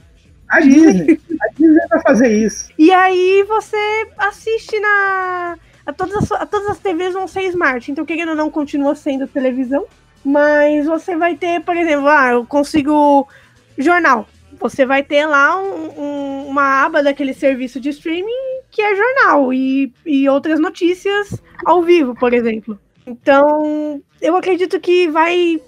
[0.50, 2.70] A Disney, a Disney vai fazer isso.
[2.78, 5.58] E aí você assiste na.
[5.86, 8.94] A todas, as, a todas as TVs vão ser smart, então querendo ou não continua
[8.94, 9.86] sendo televisão,
[10.24, 13.28] mas você vai ter, por exemplo, ah, eu consigo
[13.78, 14.28] jornal.
[14.60, 19.54] Você vai ter lá um, um, uma aba daquele serviço de streaming que é jornal
[19.54, 22.80] e, e outras notícias ao vivo, por exemplo.
[23.06, 25.62] Então, eu acredito que vai.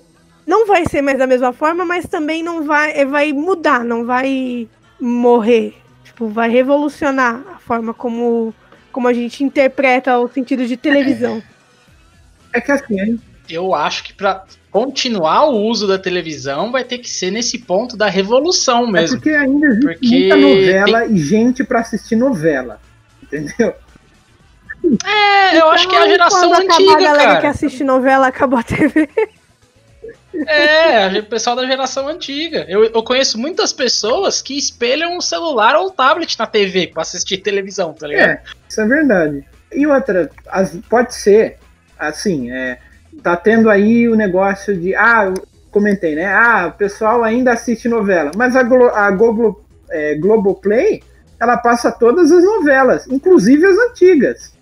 [0.45, 2.91] Não vai ser mais da mesma forma, mas também não vai.
[2.97, 4.67] É, vai mudar, não vai
[4.99, 5.75] morrer.
[6.03, 8.53] Tipo, vai revolucionar a forma como,
[8.91, 11.41] como a gente interpreta o sentido de televisão.
[12.51, 17.09] É que assim, eu acho que para continuar o uso da televisão vai ter que
[17.09, 19.17] ser nesse ponto da revolução é mesmo.
[19.17, 21.13] É porque ainda existe porque muita novela tem...
[21.13, 22.79] e gente para assistir novela,
[23.23, 23.73] entendeu?
[25.05, 27.41] É, eu então, acho que é a geração antiga, a galera cara.
[27.41, 29.09] que assiste novela acabou a TV.
[30.47, 32.65] É, o pessoal da geração antiga.
[32.69, 37.01] Eu, eu conheço muitas pessoas que espelham o celular ou o tablet na TV para
[37.01, 38.29] assistir televisão, tá ligado?
[38.29, 39.43] É, isso é verdade.
[39.71, 41.57] E outra, as, pode ser,
[41.97, 42.79] assim, é,
[43.19, 44.95] tá tendo aí o negócio de.
[44.95, 45.33] Ah,
[45.71, 46.25] comentei, né?
[46.25, 48.31] Ah, o pessoal ainda assiste novela.
[48.35, 51.01] Mas a, Glo a Globo, é, Globoplay,
[51.39, 54.53] ela passa todas as novelas, inclusive as antigas.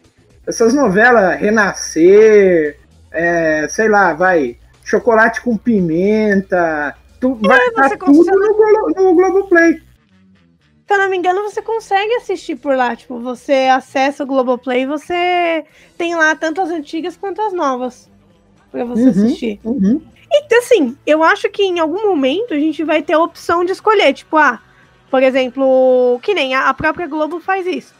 [0.46, 2.78] Essas novelas Renascer,
[3.12, 4.58] é, sei lá, vai.
[4.84, 6.96] Chocolate com pimenta.
[7.20, 9.82] Tu, é, vai estar tudo no, Glo no Globoplay.
[10.88, 12.96] Se eu não me engano, você consegue assistir por lá.
[12.96, 15.66] Tipo, você acessa o Globoplay e você
[15.98, 18.10] tem lá tanto as antigas quanto as novas
[18.72, 19.60] para você uhum, assistir.
[19.64, 20.02] Uhum.
[20.32, 23.72] Então, assim, eu acho que em algum momento a gente vai ter a opção de
[23.72, 24.60] escolher, tipo, ah,
[25.10, 27.96] por exemplo, que nem a, própria Globo faz isso.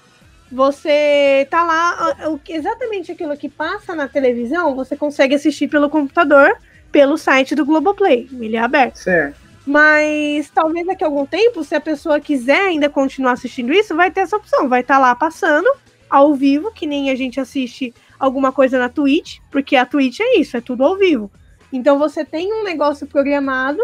[0.52, 2.16] Você tá lá,
[2.48, 6.58] exatamente aquilo que passa na televisão, você consegue assistir pelo computador,
[6.92, 8.30] pelo site do Globoplay.
[8.40, 8.96] Ele é aberto.
[8.96, 9.48] Certo.
[9.66, 14.10] Mas talvez daqui a algum tempo, se a pessoa quiser ainda continuar assistindo isso, vai
[14.10, 14.70] ter essa opção.
[14.70, 15.70] Vai estar tá lá passando
[16.10, 20.40] ao vivo, que nem a gente assiste alguma coisa na Twitch, porque a Twitch é
[20.40, 21.32] isso, é tudo ao vivo.
[21.72, 23.82] Então você tem um negócio programado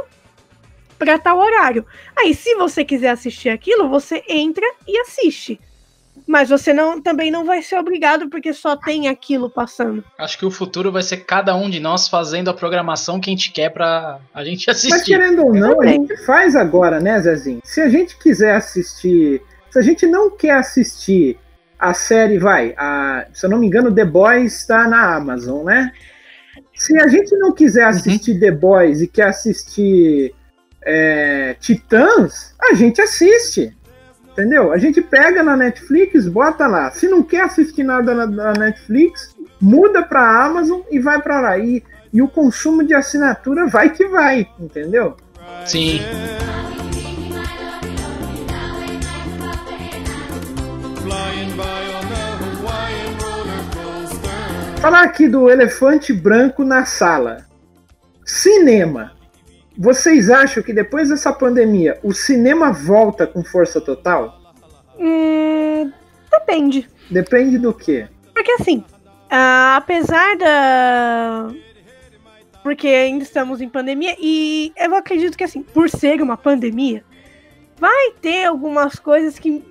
[0.98, 1.86] para tal horário.
[2.16, 5.60] Aí, se você quiser assistir aquilo, você entra e assiste.
[6.26, 10.04] Mas você não, também não vai ser obrigado porque só tem aquilo passando.
[10.18, 13.34] Acho que o futuro vai ser cada um de nós fazendo a programação que a
[13.34, 14.92] gente quer pra a gente assistir.
[14.92, 17.60] Mas querendo ou não, a gente faz agora, né, Zezinho?
[17.64, 21.38] Se a gente quiser assistir, se a gente não quer assistir
[21.84, 25.92] a série vai, a, se eu não me engano, The Boys está na Amazon, né?
[26.74, 28.40] Se a gente não quiser assistir uhum.
[28.40, 30.34] The Boys e quer assistir
[30.82, 33.76] é, Titãs, a gente assiste.
[34.32, 34.72] Entendeu?
[34.72, 36.90] A gente pega na Netflix, bota lá.
[36.90, 41.58] Se não quer assistir nada na, na Netflix, muda para Amazon e vai para lá.
[41.58, 45.18] E, e o consumo de assinatura vai que vai, entendeu?
[45.66, 46.00] Sim.
[54.82, 57.46] Falar aqui do elefante branco na sala.
[58.26, 59.14] Cinema.
[59.78, 64.40] Vocês acham que depois dessa pandemia o cinema volta com força total?
[65.00, 65.92] Hum,
[66.30, 66.88] depende.
[67.10, 68.08] Depende do quê?
[68.34, 68.80] Porque assim,
[69.32, 71.48] uh, apesar da.
[72.62, 77.04] Porque ainda estamos em pandemia, e eu acredito que assim, por ser uma pandemia,
[77.80, 79.64] vai ter algumas coisas que,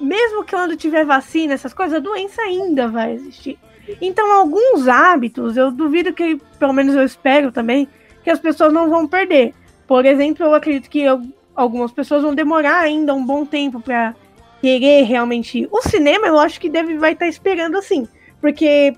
[0.00, 3.58] mesmo que quando tiver vacina, essas coisas, a doença ainda vai existir.
[4.00, 7.88] Então, alguns hábitos, eu duvido que, pelo menos eu espero também,
[8.22, 9.54] que as pessoas não vão perder.
[9.86, 11.22] Por exemplo, eu acredito que eu,
[11.54, 14.14] algumas pessoas vão demorar ainda um bom tempo para
[14.60, 15.68] querer realmente.
[15.70, 18.06] O cinema, eu acho que deve vai estar tá esperando assim,
[18.40, 18.94] porque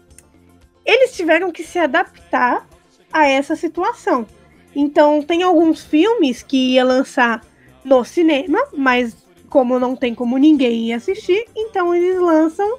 [0.84, 2.66] eles tiveram que se adaptar
[3.12, 4.26] a essa situação.
[4.74, 7.42] Então, tem alguns filmes que ia lançar
[7.84, 9.21] no cinema, mas
[9.52, 12.78] como não tem como ninguém ir assistir, então eles lançam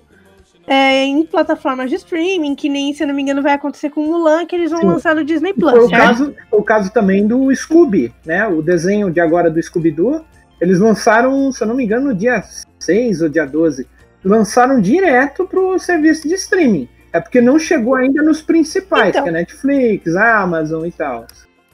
[0.66, 4.48] é, em plataformas de streaming, que nem, se não me engano, vai acontecer com Mulan,
[4.48, 4.88] que eles vão Sim.
[4.88, 5.72] lançar no Disney Plus.
[5.72, 8.48] Foi o, caso, o caso também do Scooby, né?
[8.48, 10.26] O desenho de agora do Scooby-Doo.
[10.60, 12.44] Eles lançaram, se eu não me engano, no dia
[12.80, 13.88] 6 ou dia 12.
[14.26, 16.90] Lançaram direto pro serviço de streaming.
[17.12, 21.28] É porque não chegou ainda nos principais, então, que é Netflix, Amazon e tal.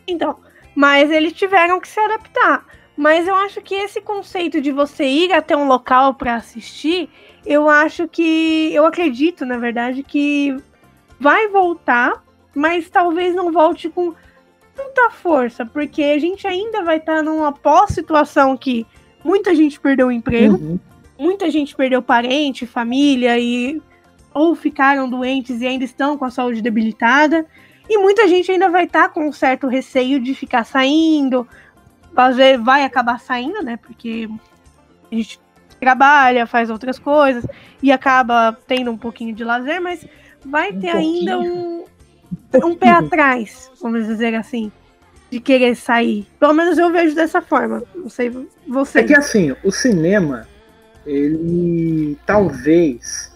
[0.05, 0.35] Então,
[0.75, 2.65] mas eles tiveram que se adaptar.
[2.99, 7.09] Mas eu acho que esse conceito de você ir até um local para assistir,
[7.45, 8.73] eu acho que.
[8.73, 10.53] Eu acredito, na verdade, que
[11.17, 12.21] vai voltar,
[12.53, 14.13] mas talvez não volte com
[14.75, 18.85] tanta força, porque a gente ainda vai estar tá numa pós-situação que
[19.23, 20.79] muita gente perdeu o emprego, uhum.
[21.17, 23.81] muita gente perdeu parente, família e
[24.33, 27.45] ou ficaram doentes e ainda estão com a saúde debilitada.
[27.89, 31.47] E muita gente ainda vai estar tá com um certo receio de ficar saindo,
[32.19, 33.77] fazer, vai acabar saindo, né?
[33.77, 34.29] Porque
[35.09, 35.39] a gente
[35.79, 37.45] trabalha, faz outras coisas
[37.81, 40.05] e acaba tendo um pouquinho de lazer, mas
[40.45, 41.31] vai um ter pouquinho.
[41.31, 41.85] ainda um,
[42.65, 44.69] um pé atrás, vamos dizer assim,
[45.31, 46.27] de querer sair.
[46.37, 47.83] Pelo menos eu vejo dessa forma.
[47.95, 48.29] Não sei
[48.67, 48.99] você.
[48.99, 50.45] É que assim, o cinema,
[51.05, 53.33] ele talvez.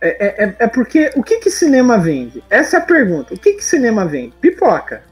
[0.00, 2.42] É, é, é porque o que que cinema vende?
[2.48, 3.34] Essa é a pergunta.
[3.34, 4.32] O que que cinema vende?
[4.40, 5.04] Pipoca,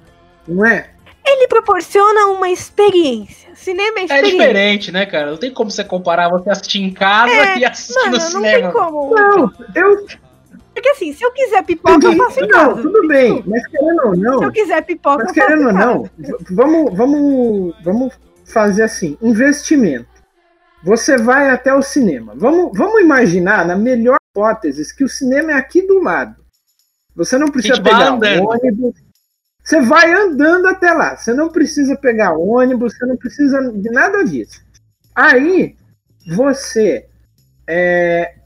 [0.47, 0.89] não é?
[1.31, 3.55] Ele proporciona uma experiência.
[3.55, 4.17] Cinema é, é experiência.
[4.17, 5.31] É diferente, né, cara?
[5.31, 8.61] Não tem como você comparar você assistir em casa é, e assistir mano, no cinema.
[8.61, 9.15] Não tem como.
[9.15, 10.07] Não, eu.
[10.73, 12.77] Porque assim, se eu quiser pipoca, eu faço em casa.
[12.77, 14.39] Não, tudo bem, mas querendo ou não.
[14.39, 16.11] Se eu quiser pipoca, mas querendo ou não,
[16.51, 18.15] vamos, vamos, vamos
[18.45, 20.09] fazer assim: investimento.
[20.83, 22.35] Você vai até o cinema.
[22.37, 26.37] Vamos, vamos imaginar, na melhor hipótese, que o cinema é aqui do lado.
[27.17, 28.95] Você não precisa pegar um ônibus,
[29.69, 31.15] você vai andando até lá.
[31.15, 34.63] Você não precisa pegar ônibus, você não precisa de nada disso.
[35.15, 35.77] Aí
[36.27, 37.07] você
[37.67, 38.37] é,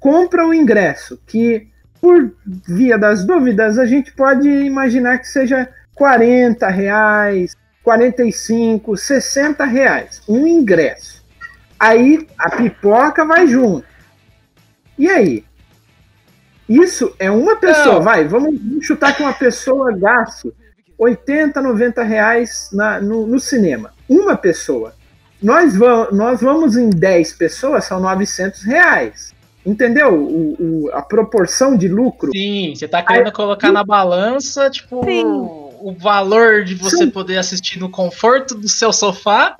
[0.00, 1.68] compra o um ingresso, que
[2.00, 2.34] por
[2.66, 10.44] via das dúvidas a gente pode imaginar que seja 40 reais, 45, 60 reais, um
[10.44, 11.24] ingresso.
[11.78, 13.86] Aí a pipoca vai junto.
[14.98, 15.44] E aí?
[16.68, 18.02] Isso é uma pessoa, Não.
[18.02, 20.52] vai, vamos chutar que uma pessoa gaste
[20.98, 23.92] 80, 90 reais na, no, no cinema.
[24.08, 24.94] Uma pessoa.
[25.42, 29.34] Nós, vamos, nós vamos em 10 pessoas, são 900 reais.
[29.64, 30.14] Entendeu?
[30.14, 32.30] O, o, a proporção de lucro.
[32.32, 35.24] Sim, você está querendo Aí, colocar na balança, tipo, sim.
[35.24, 37.10] o valor de você sim.
[37.10, 39.56] poder assistir no conforto do seu sofá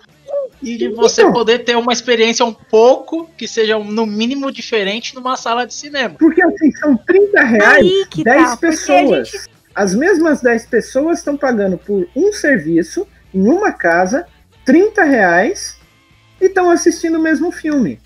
[0.62, 5.14] e de você então, poder ter uma experiência um pouco, que seja no mínimo diferente
[5.14, 6.16] numa sala de cinema.
[6.18, 9.28] Porque assim, são 30 reais, 10 tá, pessoas.
[9.28, 14.26] Gente as mesmas 10 pessoas estão pagando por um serviço em uma casa
[14.64, 15.78] 30 reais
[16.40, 18.00] e estão assistindo o mesmo filme.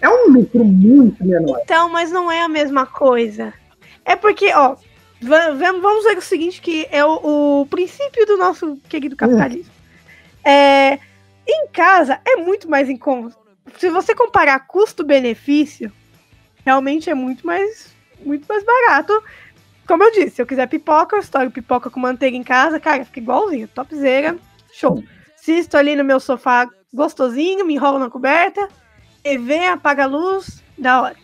[0.00, 1.60] É um lucro muito menor.
[1.62, 3.52] Então, mas não é a mesma coisa.
[4.04, 4.76] É porque, ó,
[5.20, 9.70] vamos ver o seguinte, que é o, o princípio do nosso querido capitalismo.
[9.70, 10.50] Hum.
[10.50, 10.98] É,
[11.46, 13.36] em casa é muito mais em conta.
[13.78, 15.92] Se você comparar custo-benefício,
[16.64, 19.22] realmente é muito mais, muito mais barato
[19.90, 23.04] como eu disse, se eu quiser pipoca, eu estouro pipoca com manteiga em casa, cara,
[23.04, 24.36] fica igualzinho, topzera,
[24.72, 25.02] show.
[25.36, 28.68] Assisto ali no meu sofá gostosinho, me enrolo na coberta,
[29.20, 31.16] TV, apaga a luz, da hora.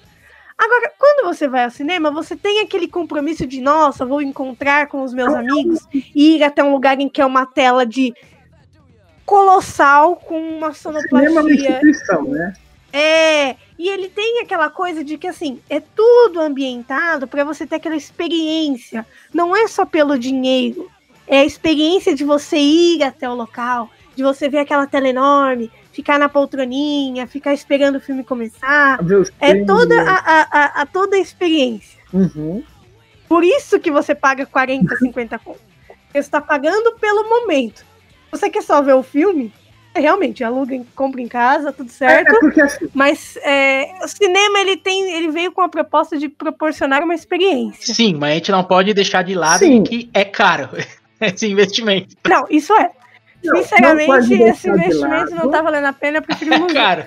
[0.58, 5.04] Agora, quando você vai ao cinema, você tem aquele compromisso de, nossa, vou encontrar com
[5.04, 8.12] os meus amigos e ir até um lugar em que é uma tela de
[9.24, 11.28] colossal com uma sonoplastia.
[11.28, 12.52] Cinema é uma instituição, né?
[12.92, 17.76] É, e ele tem aquela coisa de que assim, é tudo ambientado para você ter
[17.76, 19.06] aquela experiência.
[19.32, 20.90] Não é só pelo dinheiro.
[21.26, 25.70] É a experiência de você ir até o local, de você ver aquela tela enorme,
[25.92, 28.98] ficar na poltroninha, ficar esperando o filme começar.
[29.40, 31.98] É toda a, a, a, toda a experiência.
[32.12, 32.62] Uhum.
[33.28, 35.60] Por isso que você paga 40, 50 conto.
[36.12, 37.84] Você está pagando pelo momento.
[38.30, 39.52] Você quer só ver o filme?
[40.00, 42.32] Realmente, aluga, compra em casa, tudo certo.
[42.32, 42.88] É, é porque assim...
[42.94, 47.94] Mas é, o cinema ele tem, ele veio com a proposta de proporcionar uma experiência.
[47.94, 49.82] Sim, mas a gente não pode deixar de lado Sim.
[49.82, 50.68] que é caro
[51.20, 52.16] esse investimento.
[52.28, 52.90] Não, isso é.
[53.44, 56.68] Não, Sinceramente, não esse investimento não tá valendo a pena, eu prefiro não.
[56.68, 57.04] É caro.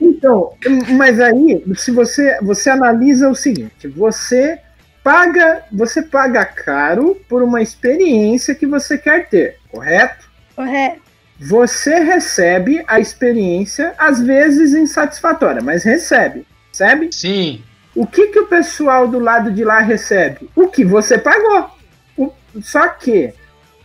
[0.00, 0.52] Então,
[0.96, 4.60] mas aí, se você, você analisa o seguinte, você
[5.02, 10.30] paga, você paga caro por uma experiência que você quer ter, correto?
[10.54, 11.03] Correto
[11.46, 17.10] você recebe a experiência, às vezes insatisfatória, mas recebe, recebe?
[17.12, 17.62] Sim.
[17.94, 20.48] O que, que o pessoal do lado de lá recebe?
[20.56, 21.70] O que você pagou.
[22.16, 22.32] O,
[22.62, 23.34] só que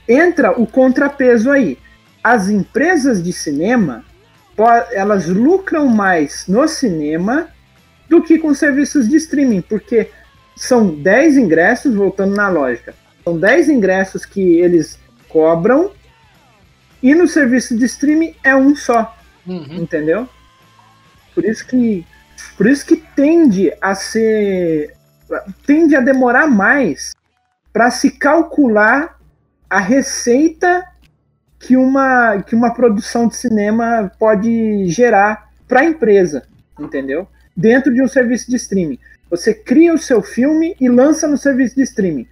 [0.07, 1.77] entra o contrapeso aí.
[2.23, 4.05] As empresas de cinema,
[4.93, 7.49] elas lucram mais no cinema
[8.07, 10.09] do que com serviços de streaming, porque
[10.55, 14.97] são 10 ingressos, voltando na lógica, são 10 ingressos que eles
[15.27, 15.91] cobram
[17.01, 19.65] e no serviço de streaming é um só, uhum.
[19.75, 20.27] entendeu?
[21.33, 22.05] Por isso que
[22.57, 24.93] por isso que tende a ser
[25.65, 27.13] tende a demorar mais
[27.71, 29.17] para se calcular
[29.69, 30.83] a receita
[31.59, 36.43] que uma, que uma produção de cinema pode gerar para a empresa,
[36.79, 37.27] entendeu?
[37.55, 38.97] Dentro de um serviço de streaming.
[39.29, 42.27] Você cria o seu filme e lança no serviço de streaming.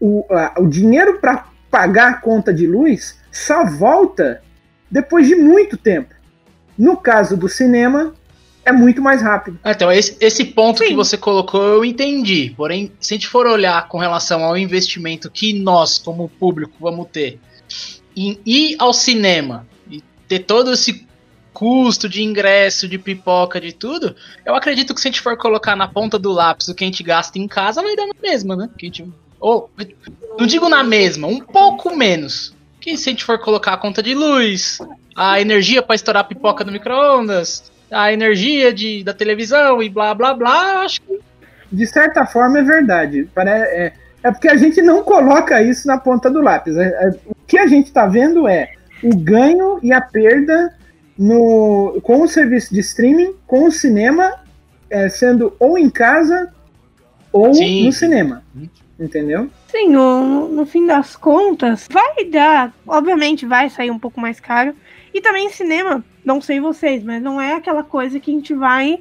[0.00, 4.42] O, a, o dinheiro para pagar a conta de luz só volta
[4.90, 6.14] depois de muito tempo.
[6.78, 8.14] No caso do cinema,
[8.64, 9.58] é muito mais rápido.
[9.62, 10.88] Ah, então, esse, esse ponto Sim.
[10.88, 12.54] que você colocou eu entendi.
[12.56, 17.08] Porém, se a gente for olhar com relação ao investimento que nós, como público, vamos
[17.12, 17.38] ter
[18.16, 21.06] em ir ao cinema e ter todo esse
[21.52, 24.14] custo de ingresso, de pipoca, de tudo,
[24.44, 26.86] eu acredito que se a gente for colocar na ponta do lápis o que a
[26.86, 28.70] gente gasta em casa, vai dar na mesma, né?
[28.76, 29.70] Que a gente, ou,
[30.38, 32.54] não digo na mesma, um pouco menos.
[32.84, 34.78] Que se a gente for colocar a conta de luz,
[35.16, 40.14] a energia para estourar a pipoca no micro-ondas, a energia de, da televisão e blá
[40.14, 41.18] blá blá, acho que.
[41.72, 43.26] De certa forma é verdade.
[43.34, 46.76] É, é porque a gente não coloca isso na ponta do lápis.
[46.76, 50.76] É, é, o que a gente está vendo é o ganho e a perda
[51.16, 54.30] no, com o serviço de streaming, com o cinema,
[54.90, 56.52] é, sendo ou em casa
[57.32, 57.86] ou Sim.
[57.86, 58.44] no cinema.
[58.98, 59.50] Entendeu?
[59.68, 62.72] Sim, no, no fim das contas, vai dar.
[62.86, 64.74] Obviamente vai sair um pouco mais caro.
[65.12, 69.00] E também cinema, não sei vocês, mas não é aquela coisa que a gente vai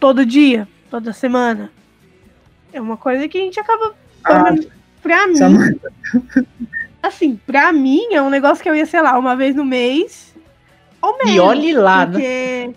[0.00, 1.70] todo dia, toda semana.
[2.72, 3.94] É uma coisa que a gente acaba.
[4.24, 4.54] Ah,
[5.02, 5.38] pra mim.
[7.02, 10.34] Assim, pra mim é um negócio que eu ia, sei lá, uma vez no mês.
[11.00, 11.34] Ou menos.
[11.34, 12.12] E olhe lá, né?
[12.12, 12.66] porque...
[12.68, 12.74] né?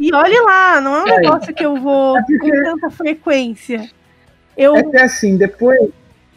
[0.00, 1.20] E olhe lá, não é um é.
[1.20, 2.50] negócio que eu vou é porque...
[2.50, 3.90] com tanta frequência.
[4.58, 4.76] Eu...
[4.76, 5.90] É que assim, depois,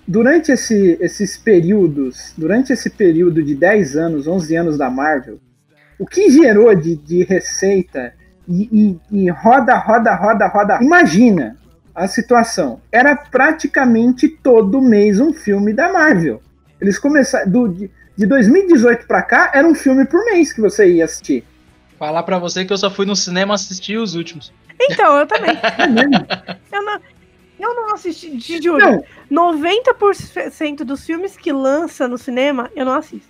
[0.07, 5.39] durante esse, esses períodos, durante esse período de 10 anos, 11 anos da Marvel,
[5.97, 8.13] o que gerou de, de receita
[8.47, 10.80] e, e, e roda, roda, roda, roda.
[10.82, 11.57] Imagina
[11.93, 12.80] a situação.
[12.91, 16.41] Era praticamente todo mês um filme da Marvel.
[16.80, 17.49] Eles começaram.
[17.49, 21.43] Do, de, de 2018 para cá, era um filme por mês que você ia assistir.
[21.97, 24.51] Falar para você que eu só fui no cinema assistir os últimos.
[24.80, 25.51] Então, eu também.
[25.51, 26.99] É eu, não,
[27.62, 29.03] eu não assisti, de juro.
[29.30, 29.53] Não.
[29.53, 33.30] 90% dos filmes que lança no cinema, eu não assisto.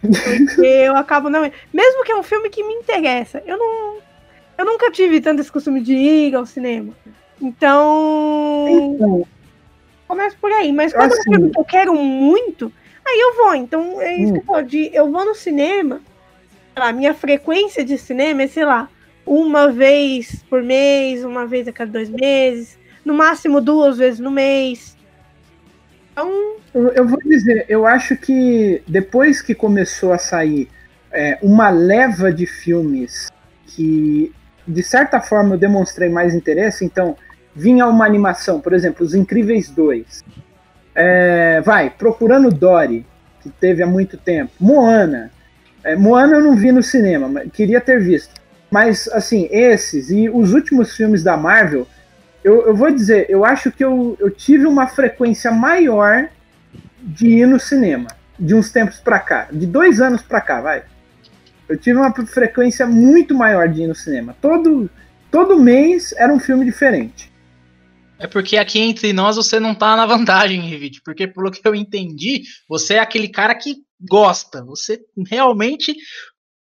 [0.00, 1.50] Porque eu acabo não.
[1.72, 3.98] Mesmo que é um filme que me interessa, eu não.
[4.56, 6.92] Eu nunca tive tanto esse costume de ir ao cinema.
[7.40, 8.66] Então.
[8.68, 9.26] então
[10.06, 10.72] começo por aí.
[10.72, 12.72] Mas quando assim, é um filme que eu quero muito,
[13.04, 13.54] aí eu vou.
[13.54, 14.34] Então é isso hum.
[14.34, 14.62] que eu falo.
[14.62, 16.00] De, eu vou no cinema.
[16.76, 18.88] A minha frequência de cinema é, sei lá,
[19.26, 24.30] uma vez por mês, uma vez a cada dois meses, no máximo duas vezes no
[24.30, 24.96] mês.
[26.12, 26.56] Então.
[26.72, 30.68] Eu, eu vou dizer, eu acho que depois que começou a sair
[31.12, 33.30] é, uma leva de filmes
[33.66, 34.32] que,
[34.66, 37.16] de certa forma, eu demonstrei mais interesse, então
[37.54, 40.24] vinha uma animação, por exemplo, Os Incríveis 2.
[40.94, 43.06] É, vai, Procurando Dory,
[43.42, 44.52] que teve há muito tempo.
[44.58, 45.30] Moana.
[45.82, 48.34] É, Moana eu não vi no cinema, mas queria ter visto.
[48.74, 51.86] Mas, assim, esses e os últimos filmes da Marvel,
[52.42, 56.28] eu, eu vou dizer, eu acho que eu, eu tive uma frequência maior
[57.00, 60.82] de ir no cinema, de uns tempos para cá, de dois anos para cá, vai.
[61.68, 64.34] Eu tive uma frequência muito maior de ir no cinema.
[64.42, 64.90] Todo,
[65.30, 67.32] todo mês era um filme diferente.
[68.18, 71.76] É porque aqui entre nós você não tá na vantagem, Revit, porque pelo que eu
[71.76, 75.94] entendi, você é aquele cara que gosta, você realmente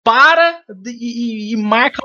[0.07, 2.01] para e, e marca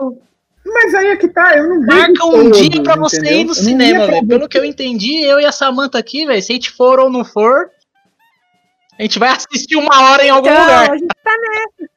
[0.65, 3.39] mas aí é que tá, eu não Marca um todo, dia pra você entendeu?
[3.39, 4.27] ir no cinema, velho.
[4.27, 7.09] Pelo que eu entendi, eu e a Samanta aqui, velho, se a gente for ou
[7.09, 7.69] não for,
[8.97, 10.91] a gente vai assistir uma hora em algum então, lugar.
[10.91, 11.91] A gente tá nessa.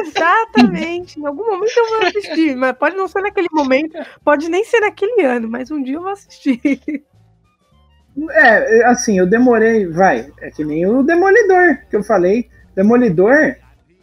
[0.00, 1.20] Exatamente.
[1.20, 4.80] em algum momento eu vou assistir, mas pode não ser naquele momento, pode nem ser
[4.80, 6.60] naquele ano, mas um dia eu vou assistir.
[8.32, 12.50] É, assim, eu demorei, vai, é que nem o Demolidor, que eu falei.
[12.74, 13.56] Demolidor,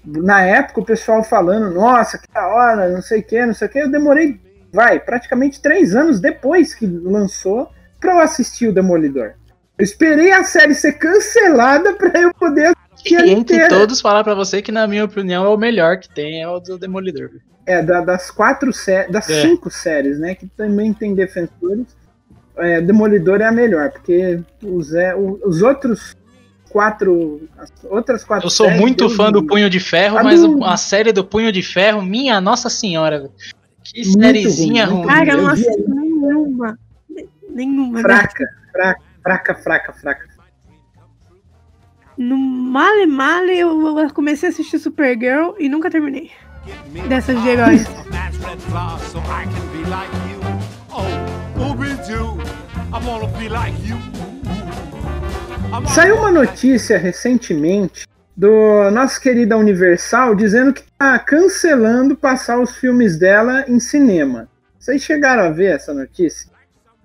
[0.05, 3.67] na época o pessoal falando, nossa, que da hora, não sei o que, não sei
[3.67, 4.39] o que, eu demorei,
[4.71, 7.69] vai, praticamente três anos depois que lançou
[7.99, 9.33] pra eu assistir o Demolidor.
[9.77, 13.69] Eu esperei a série ser cancelada pra eu poder assistir e entre inteira.
[13.69, 16.59] todos falar para você que na minha opinião é o melhor que tem, é o
[16.59, 17.31] do Demolidor.
[17.65, 19.41] É, da, das quatro séries, das é.
[19.41, 21.85] cinco séries, né, que também tem defensores,
[22.57, 26.15] é, Demolidor é a melhor, porque os, é, os outros
[26.69, 27.49] quatro.
[27.57, 28.45] As outras quatro.
[28.45, 30.63] Eu sou muito fã do Punho de Ferro, a mas do...
[30.63, 33.29] a série do Punho de Ferro, minha Nossa Senhora.
[33.83, 35.07] Que sériezinha ruim.
[35.07, 36.79] Cara, eu não assisti nenhuma.
[37.49, 38.01] Nenhuma.
[38.01, 38.49] Fraca, né?
[38.71, 40.29] fraca, fraca, fraca, fraca.
[42.17, 46.31] No Male Male eu comecei a assistir Supergirl e nunca terminei.
[47.07, 47.85] Dessas de heróis.
[55.93, 63.17] Saiu uma notícia recentemente do nosso querida Universal dizendo que está cancelando passar os filmes
[63.17, 64.49] dela em cinema.
[64.79, 66.49] Vocês chegaram a ver essa notícia?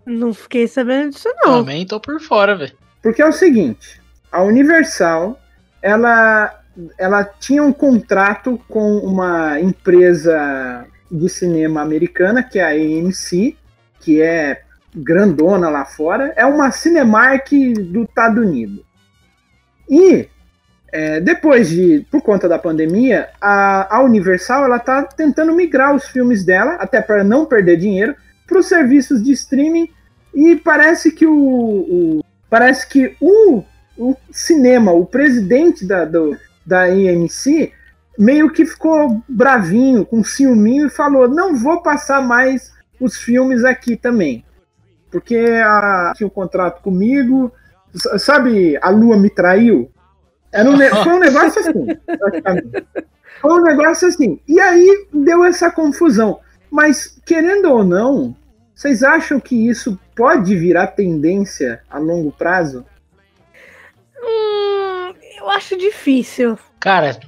[0.06, 1.60] Não fiquei sabendo disso não.
[1.60, 2.76] Também tô por fora, velho.
[3.02, 4.00] Porque é o seguinte,
[4.30, 5.40] a Universal,
[5.82, 6.60] ela
[6.98, 13.56] ela tinha um contrato com uma empresa de cinema americana, que é a AMC,
[14.00, 14.62] que é
[14.95, 17.51] grandona lá fora, é uma Cinemark
[17.90, 18.84] do Estados Unidos.
[19.88, 20.28] E
[20.92, 26.07] é, depois de, por conta da pandemia, a, a Universal ela está tentando migrar os
[26.07, 28.14] filmes dela, até para não perder dinheiro,
[28.47, 29.88] para os serviços de streaming.
[30.32, 33.64] E parece que o, o parece que o,
[33.99, 37.72] o cinema, o presidente da, do, da IMC,
[38.16, 43.97] meio que ficou bravinho, com ciúminho e falou: não vou passar mais os filmes aqui
[43.97, 44.45] também.
[45.14, 47.52] Porque a, tinha um contrato comigo,
[48.18, 49.88] sabe, a lua me traiu.
[50.52, 51.86] Era um, foi um negócio assim,
[53.40, 54.40] Foi um negócio assim.
[54.48, 56.40] E aí deu essa confusão.
[56.68, 58.34] Mas, querendo ou não,
[58.74, 62.84] vocês acham que isso pode virar tendência a longo prazo?
[64.20, 66.58] Hum, eu acho difícil.
[66.80, 67.20] Cara,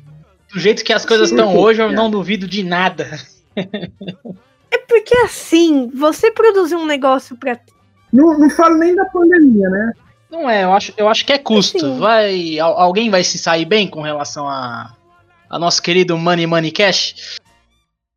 [0.53, 3.07] do jeito que as coisas estão hoje, eu não duvido de nada.
[4.70, 7.59] É porque assim, você produzir um negócio pra.
[8.17, 9.93] Não, não falo nem da pandemia, né?
[10.31, 11.77] Não é, eu acho, eu acho que é custo.
[11.77, 11.99] Assim.
[11.99, 14.93] Vai, alguém vai se sair bem com relação a,
[15.49, 17.39] a nosso querido Money Money Cash?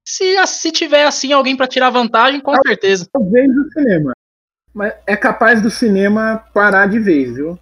[0.06, 3.08] Se, se tiver assim alguém para tirar vantagem, com certeza.
[3.12, 4.14] Talvez do cinema.
[4.74, 7.60] Mas é capaz do cinema parar de vez, viu?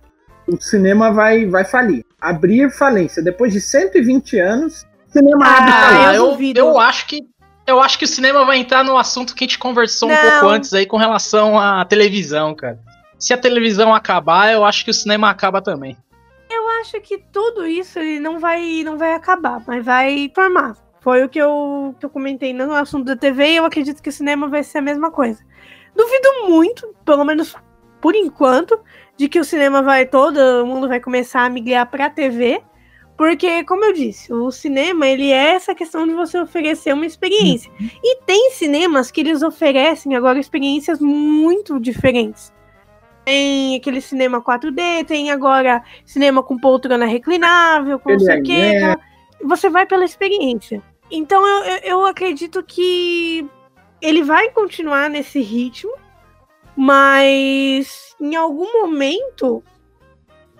[0.47, 2.05] O cinema vai, vai falir.
[2.21, 3.21] Abrir falência.
[3.21, 6.59] Depois de 120 anos, o cinema ah, abre falência.
[6.59, 7.21] Eu, eu acho que
[7.67, 10.15] eu acho que o cinema vai entrar no assunto que a gente conversou Não.
[10.15, 12.79] um pouco antes aí com relação à televisão, cara
[13.19, 15.97] se a televisão acabar, eu acho que o cinema acaba também.
[16.49, 20.77] Eu acho que tudo isso ele não vai, não vai acabar, mas vai formar.
[21.01, 24.09] Foi o que eu, que eu comentei no assunto da TV e eu acredito que
[24.09, 25.43] o cinema vai ser a mesma coisa.
[25.95, 27.55] Duvido muito, pelo menos
[27.99, 28.79] por enquanto,
[29.17, 32.61] de que o cinema vai todo mundo vai começar a migrar para a TV,
[33.17, 37.71] porque como eu disse, o cinema ele é essa questão de você oferecer uma experiência.
[37.79, 37.89] Uhum.
[38.03, 42.53] E tem cinemas que eles oferecem agora experiências muito diferentes
[43.27, 48.71] tem aquele cinema 4D, tem agora cinema com poltrona reclinável, com não sei o quê.
[49.43, 50.81] Você vai pela experiência.
[51.11, 53.45] Então eu, eu acredito que
[54.01, 55.91] ele vai continuar nesse ritmo,
[56.73, 59.61] mas em algum momento.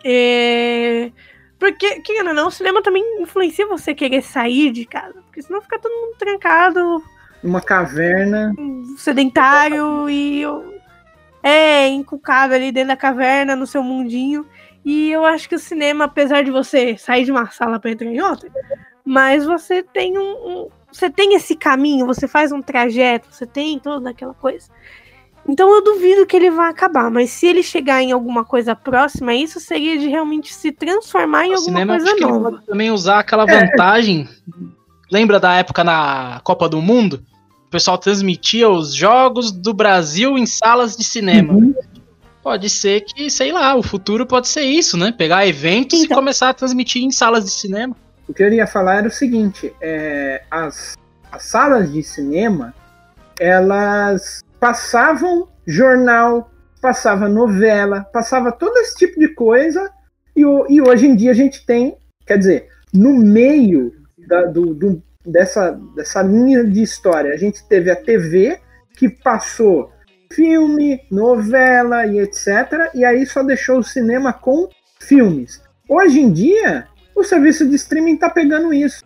[0.03, 1.09] É...
[1.59, 5.21] Porque, querendo ou não, o cinema também influencia você querer sair de casa.
[5.23, 7.03] Porque senão fica todo mundo trancado.
[7.43, 8.53] Uma caverna.
[8.97, 10.43] Sedentário e
[11.41, 14.45] é encucado ali dentro da caverna, no seu mundinho.
[14.83, 18.07] E eu acho que o cinema, apesar de você sair de uma sala para entrar
[18.07, 18.49] em outra,
[19.03, 23.79] mas você tem um, um, você tem esse caminho, você faz um trajeto, você tem
[23.79, 24.69] toda aquela coisa.
[25.47, 29.33] Então eu duvido que ele vá acabar, mas se ele chegar em alguma coisa próxima,
[29.33, 32.57] isso seria de realmente se transformar em o alguma cinema, coisa acho nova.
[32.59, 34.27] Que também usar aquela vantagem.
[35.09, 37.23] Lembra da época na Copa do Mundo?
[37.67, 41.53] o pessoal transmitia os jogos do Brasil em salas de cinema.
[41.53, 41.75] Uhum.
[42.41, 45.11] Pode ser que, sei lá, o futuro pode ser isso, né?
[45.11, 46.15] Pegar eventos então.
[46.15, 47.95] e começar a transmitir em salas de cinema.
[48.25, 50.97] O que eu ia falar era o seguinte: é, as,
[51.29, 52.73] as salas de cinema
[53.37, 56.51] elas passavam jornal,
[56.81, 59.91] passava novela, passava todo esse tipo de coisa,
[60.35, 63.91] e, e hoje em dia a gente tem, quer dizer, no meio
[64.27, 67.33] da, do, do, dessa, dessa linha de história.
[67.33, 68.59] A gente teve a TV,
[68.95, 69.91] que passou
[70.31, 72.91] filme, novela e etc.
[72.93, 74.67] E aí só deixou o cinema com
[74.99, 75.61] filmes.
[75.87, 79.05] Hoje em dia, o serviço de streaming está pegando isso.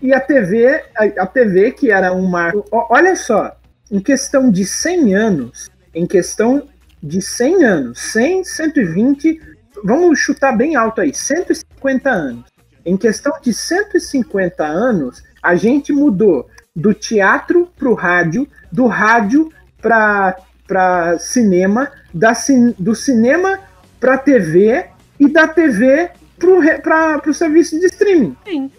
[0.00, 2.64] E a TV, a, a TV que era um marco.
[2.70, 3.56] Olha só,
[3.90, 6.68] em questão de 100 anos, em questão
[7.02, 9.40] de 100 anos, 100, 120,
[9.84, 12.44] vamos chutar bem alto aí, 150 anos.
[12.84, 19.52] Em questão de 150 anos, a gente mudou do teatro para o rádio, do rádio
[19.80, 22.32] para cinema, da,
[22.78, 23.60] do cinema
[23.98, 24.86] para TV
[25.18, 26.10] e da TV
[26.82, 28.36] para o serviço de streaming.
[28.46, 28.70] Sim.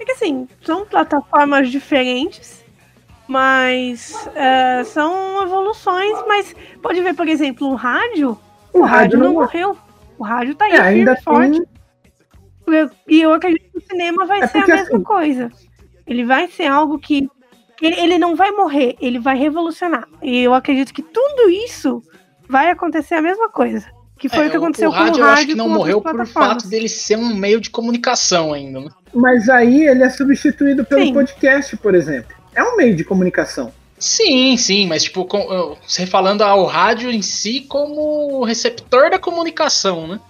[0.00, 2.57] É que assim, são plataformas diferentes,
[3.28, 8.38] Mas uh, são evoluções, mas pode ver, por exemplo, o rádio.
[8.72, 9.76] O, o rádio, rádio, não morreu.
[10.18, 11.62] O rádio tá aí, é, ainda forte.
[13.06, 15.02] E eu acredito que o cinema vai é ser a mesma assim...
[15.02, 15.50] coisa.
[16.06, 17.28] Ele vai ser algo que.
[17.80, 20.08] Ele, ele não vai morrer, ele vai revolucionar.
[20.22, 22.02] E eu acredito que tudo isso
[22.48, 23.86] vai acontecer a mesma coisa.
[24.18, 25.30] Que foi é, o que aconteceu o, o com rádio, o rádio.
[25.30, 28.80] Eu acho que não morreu por fato dele ser um meio de comunicação ainda.
[28.80, 28.88] Né?
[29.14, 31.12] Mas aí ele é substituído pelo Sim.
[31.12, 32.37] podcast, por exemplo.
[32.58, 33.72] É um meio de comunicação.
[33.96, 40.08] Sim, sim, mas tipo, com, você falando ao rádio em si como receptor da comunicação,
[40.08, 40.20] né?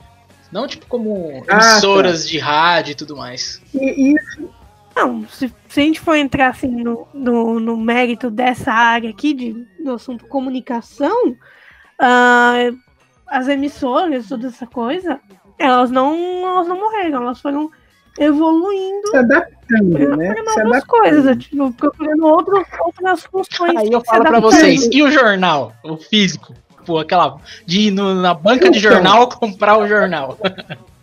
[0.52, 2.28] Não tipo como ah, emissoras tá.
[2.28, 3.62] de rádio e tudo mais.
[3.74, 4.46] E, isso.
[4.94, 9.32] Não, se, se, a gente for entrar assim no, no, no mérito dessa área aqui
[9.32, 12.78] de, do assunto comunicação, uh,
[13.26, 15.18] as emissoras, toda essa coisa,
[15.58, 16.14] elas não,
[16.46, 17.70] elas não morreram, elas foram
[18.18, 19.08] evoluindo.
[19.08, 20.34] Se adaptando, né?
[20.34, 20.86] Se adaptando.
[20.86, 23.76] coisas, tipo, procurando outros, outras funções.
[23.76, 25.72] Aí eu falo pra vocês, e o jornal?
[25.84, 26.54] O físico?
[26.84, 27.38] Pô, aquela.
[27.66, 28.92] De ir no, na banca de então.
[28.92, 30.38] jornal comprar o jornal.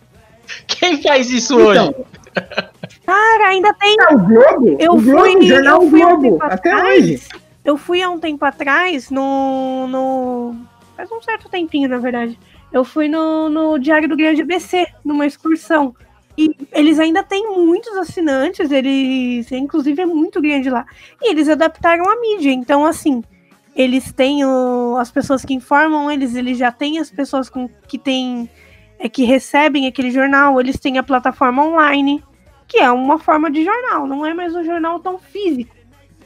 [0.66, 1.94] Quem faz isso então, hoje?
[3.04, 3.96] Cara, ainda tem.
[3.98, 4.76] É o Globo?
[4.78, 7.22] Eu o Globo, fui, jornal eu fui Globo, um até atrás, hoje.
[7.64, 10.56] Eu fui há um tempo atrás no, no.
[10.96, 12.38] Faz um certo tempinho, na verdade.
[12.72, 15.94] Eu fui no, no Diário do Grande ABC, numa excursão.
[16.38, 20.84] E eles ainda têm muitos assinantes, eles, inclusive, é muito grande lá.
[21.22, 22.50] E eles adaptaram a mídia.
[22.50, 23.22] Então, assim,
[23.74, 27.98] eles têm o, as pessoas que informam eles, eles já têm as pessoas com, que
[27.98, 28.48] têm.
[28.98, 32.24] É, que recebem aquele jornal, eles têm a plataforma online,
[32.66, 35.76] que é uma forma de jornal, não é mais um jornal tão físico.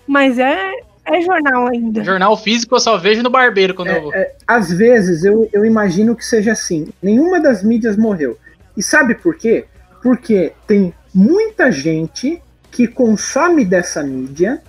[0.06, 0.70] Mas é,
[1.04, 2.04] é jornal ainda.
[2.04, 4.14] Jornal físico eu só vejo no barbeiro quando é, eu vou.
[4.14, 6.88] É, às vezes eu, eu imagino que seja assim.
[7.02, 8.38] Nenhuma das mídias morreu.
[8.76, 9.66] E sabe por quê?
[10.02, 14.62] Porque tem muita gente que consome dessa mídia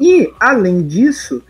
[0.00, 1.42] e, além disso,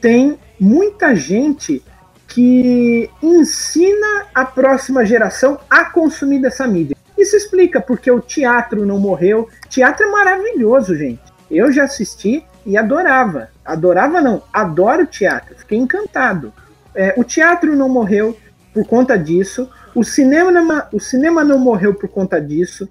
[0.00, 1.82] tem muita gente
[2.26, 6.96] que ensina a próxima geração a consumir dessa mídia.
[7.18, 9.48] Isso explica porque o teatro não morreu.
[9.68, 11.20] Teatro é maravilhoso, gente.
[11.50, 13.48] Eu já assisti e adorava.
[13.64, 15.56] Adorava não, adoro teatro.
[15.58, 16.52] Fiquei encantado.
[16.94, 18.36] É, o teatro não morreu
[18.72, 19.68] por conta disso.
[19.94, 22.88] O cinema, o cinema não morreu por conta disso.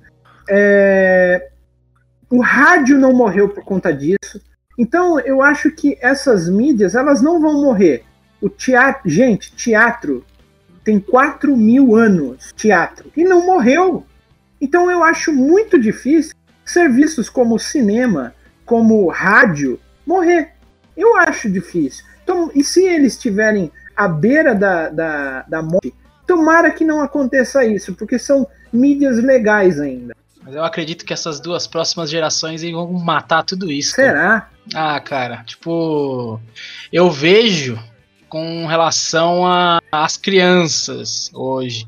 [0.50, 1.50] É,
[2.30, 4.42] o rádio não morreu por conta disso.
[4.78, 8.04] Então eu acho que essas mídias elas não vão morrer.
[8.42, 10.26] O teatro, gente, teatro
[10.84, 14.06] tem 4 mil anos, teatro, e não morreu.
[14.62, 16.34] Então eu acho muito difícil
[16.66, 18.34] serviços como cinema,
[18.66, 20.54] como rádio, morrer.
[20.96, 22.06] Eu acho difícil.
[22.24, 25.94] Então, e se eles estiverem à beira da, da, da morte,
[26.30, 30.16] Tomara que não aconteça isso, porque são mídias legais ainda.
[30.44, 33.96] Mas eu acredito que essas duas próximas gerações vão matar tudo isso.
[33.96, 34.14] Será?
[34.14, 34.50] Cara.
[34.76, 36.40] Ah, cara, tipo,
[36.94, 37.80] eu vejo
[38.30, 39.42] com relação
[39.92, 41.88] às crianças hoje.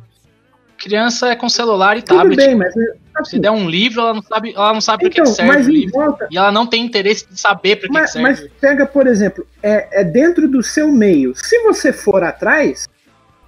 [0.75, 2.47] Criança é com celular e Tudo tablet.
[2.47, 2.73] Bem, mas
[3.13, 5.71] assim, se der um livro, ela não sabe, ela não sabe então, que serve o
[5.71, 5.91] livro.
[5.91, 8.27] Volta, e ela não tem interesse de saber para que, que serve.
[8.27, 11.35] Mas pega, por exemplo, é, é dentro do seu meio.
[11.35, 12.89] Se você for atrás,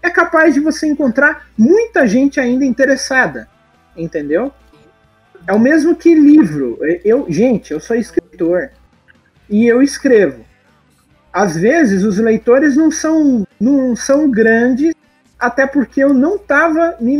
[0.04, 3.47] é capaz de você encontrar muita gente ainda interessada,
[3.95, 4.51] entendeu?
[5.47, 6.78] É o mesmo que livro.
[7.06, 8.70] Eu, gente, eu sou escritor
[9.49, 10.43] e eu escrevo.
[11.32, 14.93] Às vezes os leitores não são não são grandes,
[15.39, 17.18] até porque eu não estava me,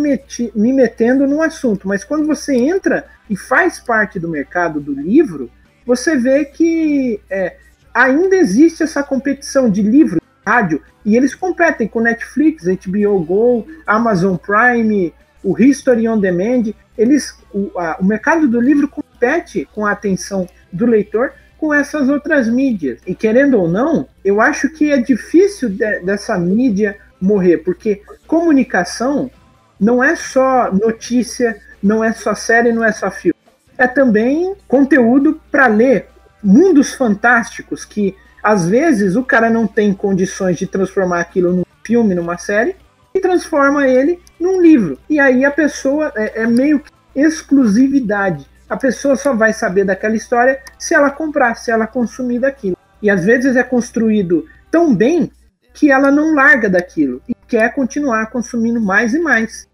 [0.54, 1.88] me metendo no assunto.
[1.88, 5.50] Mas quando você entra e faz parte do mercado do livro,
[5.86, 7.56] você vê que é,
[7.94, 14.36] ainda existe essa competição de livro, rádio, e eles competem com Netflix, HBO Go, Amazon
[14.36, 15.14] Prime,
[15.44, 16.74] o History on Demand.
[16.98, 22.10] Eles, o, a, o mercado do livro compete com a atenção do leitor com essas
[22.10, 23.00] outras mídias.
[23.08, 29.32] E querendo ou não, eu acho que é difícil de, dessa mídia morrer, porque comunicação
[29.80, 33.40] não é só notícia, não é só série, não é só filme.
[33.78, 36.08] É também conteúdo para ler,
[36.44, 42.14] mundos fantásticos que às vezes o cara não tem condições de transformar aquilo num filme,
[42.14, 42.76] numa série,
[43.14, 45.00] e transforma ele num livro.
[45.10, 48.46] E aí a pessoa é, é meio que exclusividade.
[48.70, 52.76] A pessoa só vai saber daquela história se ela comprar, se ela consumir daquilo.
[53.02, 55.32] E às vezes é construído tão bem
[55.74, 59.68] que ela não larga daquilo e quer continuar consumindo mais e mais.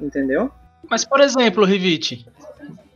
[0.00, 0.50] Entendeu?
[0.88, 2.26] Mas, por exemplo, Rivite,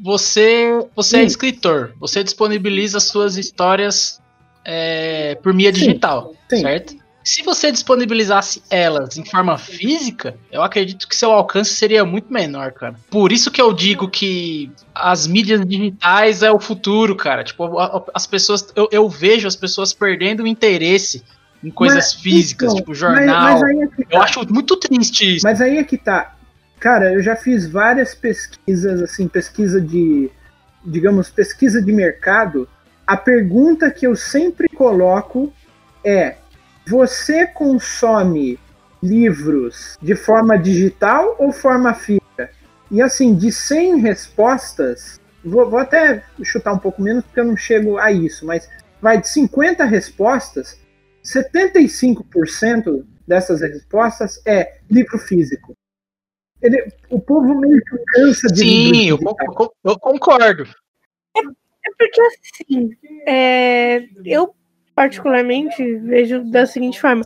[0.00, 4.20] você, você é escritor, você disponibiliza suas histórias
[4.64, 6.62] é, por mídia digital, sim.
[6.62, 7.04] certo?
[7.24, 12.72] Se você disponibilizasse elas em forma física, eu acredito que seu alcance seria muito menor,
[12.72, 12.96] cara.
[13.10, 17.42] Por isso que eu digo que as mídias digitais é o futuro, cara.
[17.42, 17.78] Tipo,
[18.12, 18.66] as pessoas.
[18.76, 21.24] Eu, eu vejo as pessoas perdendo o interesse
[21.64, 23.58] em coisas mas, físicas, então, tipo jornal.
[23.58, 24.04] Mas, mas é tá.
[24.10, 25.46] Eu acho muito triste isso.
[25.46, 26.36] Mas aí é que tá.
[26.78, 30.30] Cara, eu já fiz várias pesquisas, assim, pesquisa de.
[30.84, 32.68] Digamos, pesquisa de mercado.
[33.06, 35.52] A pergunta que eu sempre coloco
[36.04, 36.36] é:
[36.86, 38.58] você consome
[39.02, 42.50] livros de forma digital ou forma física?
[42.90, 47.56] E assim, de 100 respostas, vou, vou, até chutar um pouco menos porque eu não
[47.56, 48.68] chego a isso, mas
[49.00, 50.78] vai de 50 respostas,
[51.22, 55.74] 75% dessas respostas é livro físico.
[56.62, 59.18] Ele, o povo meio que cansa de Sim, eu,
[59.84, 60.66] eu, concordo.
[61.86, 62.90] É, porque assim,
[63.26, 64.54] é, eu
[64.94, 67.24] particularmente vejo da seguinte forma.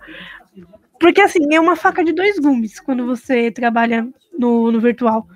[0.99, 5.27] Porque assim, é uma faca de dois gumes quando você trabalha no, no virtual.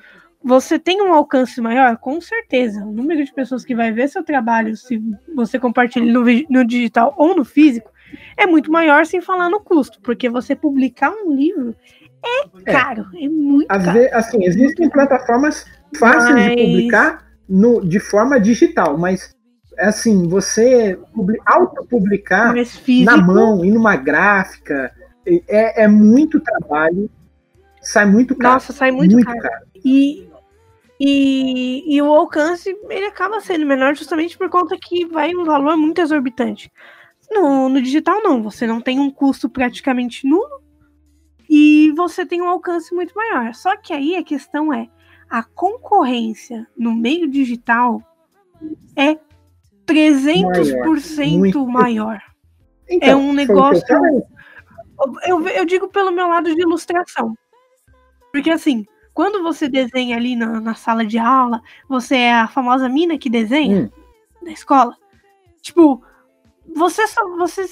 [0.45, 1.97] Você tem um alcance maior?
[1.99, 2.85] Com certeza.
[2.85, 5.01] O número de pessoas que vai ver seu trabalho, se
[5.35, 7.93] você compartilha no, no digital ou no físico,
[8.37, 11.77] é muito maior sem falar no custo, porque você publicar um livro
[12.25, 12.73] é, é.
[12.73, 13.99] caro, é, é muito Às caro.
[13.99, 15.65] Vezes, assim, existem plataformas
[15.97, 16.51] fáceis mas...
[16.51, 19.37] de publicar no, de forma digital, mas
[19.79, 20.99] assim, você
[21.45, 22.55] autopublicar
[23.05, 24.91] na mão, e numa gráfica,
[25.27, 27.11] é, é muito trabalho,
[27.83, 28.55] sai muito caro.
[28.55, 29.41] Nossa, sai muito, muito caro.
[29.41, 29.67] caro.
[29.85, 30.27] E,
[30.99, 35.77] e, e o alcance, ele acaba sendo menor justamente por conta que vai um valor
[35.77, 36.73] muito exorbitante.
[37.31, 40.63] No, no digital, não, você não tem um custo praticamente nulo
[41.49, 43.55] e você tem um alcance muito maior.
[43.55, 44.89] Só que aí a questão é,
[45.33, 48.03] a concorrência no meio digital
[48.95, 49.19] é
[49.87, 51.67] 300% maior.
[51.67, 52.23] maior.
[52.87, 53.83] Então, é um negócio.
[55.27, 57.35] Eu, eu digo pelo meu lado de ilustração.
[58.31, 62.87] Porque assim, quando você desenha ali na, na sala de aula, você é a famosa
[62.87, 64.45] mina que desenha hum.
[64.45, 64.95] da escola.
[65.63, 66.05] Tipo,
[66.77, 67.27] você só.
[67.39, 67.67] Você,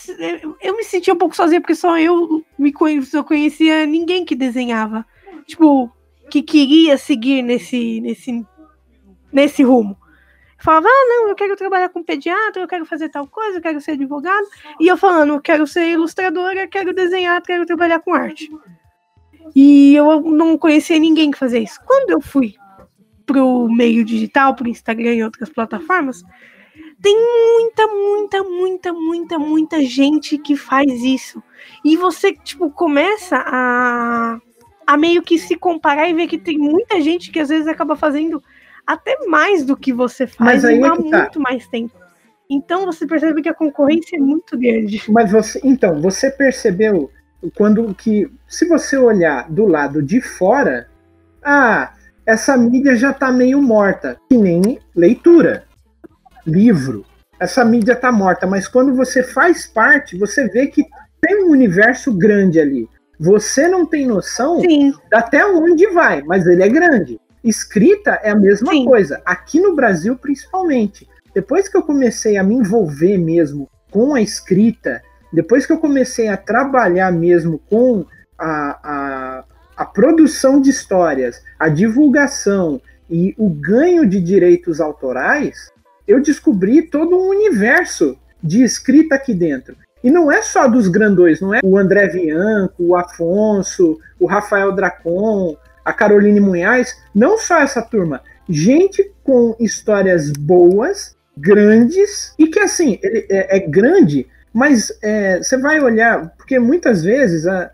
[0.63, 4.35] eu me sentia um pouco sozinha, porque só eu me conhecia, eu conhecia ninguém que
[4.35, 5.05] desenhava.
[5.45, 5.93] Tipo,
[6.31, 8.47] que queria seguir nesse, nesse,
[9.33, 9.99] nesse rumo
[10.61, 13.81] falava, ah, não, eu quero trabalhar com pediatra, eu quero fazer tal coisa, eu quero
[13.81, 14.47] ser advogado.
[14.79, 18.51] E eu falando, eu quero ser ilustradora, quero desenhar, quero trabalhar com arte.
[19.57, 21.81] E eu não conhecia ninguém que fazia isso.
[21.85, 22.55] Quando eu fui
[23.25, 26.23] pro meio digital, pro Instagram e outras plataformas,
[27.01, 31.43] tem muita, muita, muita, muita, muita gente que faz isso.
[31.85, 34.39] E você, tipo, começa a,
[34.91, 37.95] a meio que se comparar e ver que tem muita gente que às vezes acaba
[37.95, 38.43] fazendo
[38.85, 40.97] até mais do que você faz há é tá.
[40.97, 41.95] muito mais tempo.
[42.51, 45.01] Então você percebe que a concorrência é muito grande.
[45.09, 47.09] Mas você, então, você percebeu
[47.57, 50.89] quando que, se você olhar do lado de fora,
[51.41, 51.95] ah,
[52.27, 55.67] essa mídia já está meio morta, que nem leitura,
[56.45, 57.07] livro.
[57.39, 60.85] Essa mídia está morta, mas quando você faz parte, você vê que
[61.21, 62.89] tem um universo grande ali.
[63.21, 64.95] Você não tem noção Sim.
[65.13, 67.21] até onde vai, mas ele é grande.
[67.45, 68.87] Escrita é a mesma Sim.
[68.87, 71.07] coisa, aqui no Brasil principalmente.
[71.35, 76.29] Depois que eu comecei a me envolver mesmo com a escrita, depois que eu comecei
[76.29, 78.07] a trabalhar mesmo com
[78.39, 79.45] a, a,
[79.77, 85.71] a produção de histórias, a divulgação e o ganho de direitos autorais,
[86.09, 89.77] eu descobri todo um universo de escrita aqui dentro.
[90.03, 94.73] E não é só dos grandões, não é o André Bianco, o Afonso, o Rafael
[94.73, 102.61] Dracon, a Caroline Munhais, não só essa turma, gente com histórias boas, grandes, e que
[102.61, 107.71] assim, ele é, é grande, mas é, você vai olhar, porque muitas vezes a,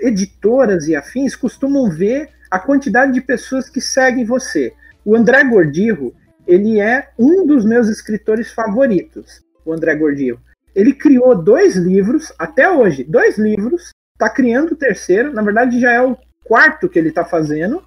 [0.00, 4.72] editoras e afins costumam ver a quantidade de pessoas que seguem você.
[5.04, 6.14] O André Gordirro,
[6.46, 10.40] ele é um dos meus escritores favoritos, o André Gordirro.
[10.76, 15.90] Ele criou dois livros, até hoje, dois livros, está criando o terceiro, na verdade já
[15.90, 16.14] é o
[16.44, 17.82] quarto que ele está fazendo.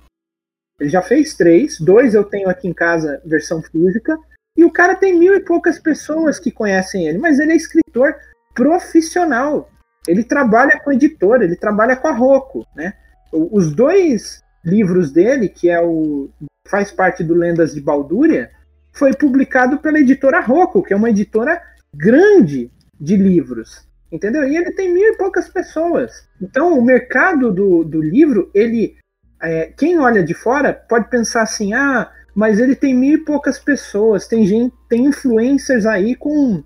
[0.80, 4.18] Ele já fez três, dois eu tenho aqui em casa, versão física,
[4.58, 8.16] e o cara tem mil e poucas pessoas que conhecem ele, mas ele é escritor
[8.56, 9.70] profissional.
[10.08, 12.94] Ele trabalha com editora, ele trabalha com a Rocco, né?
[13.32, 16.30] Os dois livros dele, que é o
[16.68, 18.50] faz parte do Lendas de Baldúria,
[18.92, 21.62] foi publicado pela editora Rocco, que é uma editora
[21.94, 23.88] grande de livros.
[24.12, 24.48] Entendeu?
[24.48, 26.28] E ele tem mil e poucas pessoas.
[26.42, 28.98] Então, o mercado do, do livro, ele.
[29.42, 33.60] É, quem olha de fora pode pensar assim: ah, mas ele tem mil e poucas
[33.60, 36.64] pessoas, tem gente, tem influencers aí com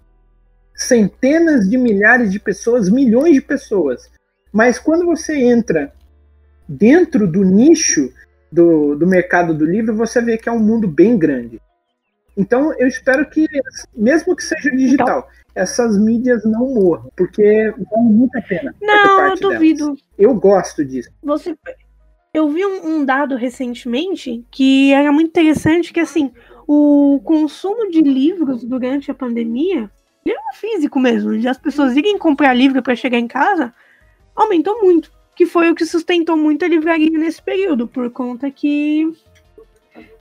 [0.76, 4.10] centenas de milhares de pessoas, milhões de pessoas.
[4.52, 5.94] Mas quando você entra
[6.68, 8.12] dentro do nicho
[8.52, 11.60] do, do mercado do livro, você vê que é um mundo bem grande.
[12.36, 13.48] Então, eu espero que,
[13.96, 18.76] mesmo que seja digital, então, essas mídias não morram, porque vale muito a pena.
[18.82, 19.86] Não, eu duvido.
[19.86, 20.00] Delas.
[20.18, 21.10] Eu gosto disso.
[21.22, 21.56] Você,
[22.34, 26.32] eu vi um, um, dado recentemente que era muito interessante, que assim,
[26.68, 29.92] o consumo de livros durante a pandemia,
[30.26, 33.74] livro físico mesmo, de as pessoas irem comprar livro para chegar em casa,
[34.36, 35.12] aumentou muito.
[35.36, 39.12] Que foi o que sustentou muito a livraria nesse período, por conta que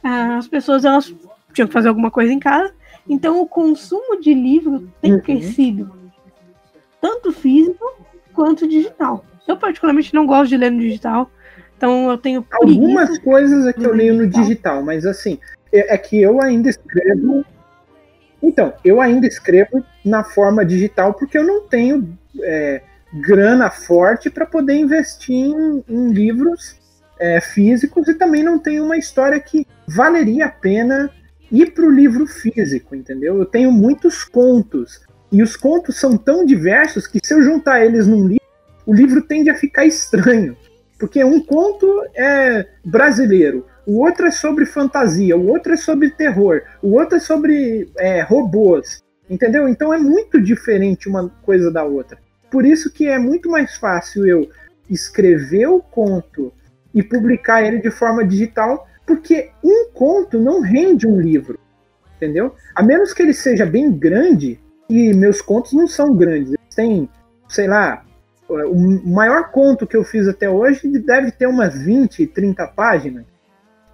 [0.03, 1.15] ah, as pessoas elas
[1.53, 2.73] tinham que fazer alguma coisa em casa.
[3.09, 5.21] Então o consumo de livro tem uhum.
[5.21, 5.93] crescido,
[7.01, 7.85] tanto físico
[8.33, 9.25] quanto digital.
[9.47, 11.31] Eu particularmente não gosto de ler no digital,
[11.77, 15.39] então eu tenho algumas coisas é que eu leio no digital, mas assim
[15.73, 17.45] é, é que eu ainda escrevo.
[18.41, 22.83] Então, eu ainda escrevo na forma digital porque eu não tenho é,
[23.13, 26.77] grana forte para poder investir em, em livros
[27.19, 31.11] é, físicos e também não tenho uma história que valeria a pena
[31.53, 33.39] ir para o livro físico, entendeu?
[33.39, 38.07] Eu tenho muitos contos e os contos são tão diversos que se eu juntar eles
[38.07, 38.43] num livro,
[38.87, 40.57] o livro tende a ficar estranho,
[40.99, 46.63] porque um conto é brasileiro, o outro é sobre fantasia, o outro é sobre terror,
[46.83, 49.69] o outro é sobre é, robôs, entendeu?
[49.69, 52.19] Então é muito diferente uma coisa da outra.
[52.51, 54.49] Por isso que é muito mais fácil eu
[54.89, 56.53] escrever o conto
[56.95, 61.59] e publicar ele de forma digital porque um conto não rende um livro,
[62.17, 62.55] entendeu?
[62.75, 67.09] A menos que ele seja bem grande, e meus contos não são grandes, eles têm,
[67.49, 68.05] sei lá,
[68.49, 73.25] o maior conto que eu fiz até hoje deve ter umas 20, 30 páginas.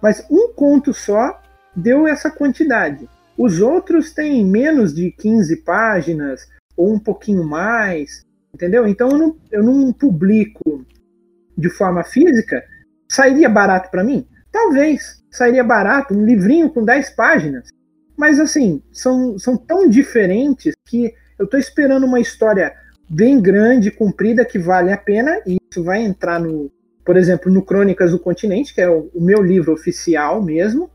[0.01, 1.41] Mas um conto só
[1.75, 3.07] deu essa quantidade.
[3.37, 8.87] Os outros têm menos de 15 páginas, ou um pouquinho mais, entendeu?
[8.87, 10.85] Então eu não, eu não publico
[11.57, 12.63] de forma física.
[13.09, 14.27] Sairia barato para mim?
[14.51, 17.69] Talvez sairia barato, um livrinho com 10 páginas.
[18.17, 22.73] Mas assim, são, são tão diferentes que eu estou esperando uma história
[23.09, 26.71] bem grande, comprida, que vale a pena, e isso vai entrar no,
[27.03, 30.89] por exemplo, no Crônicas do Continente, que é o, o meu livro oficial mesmo,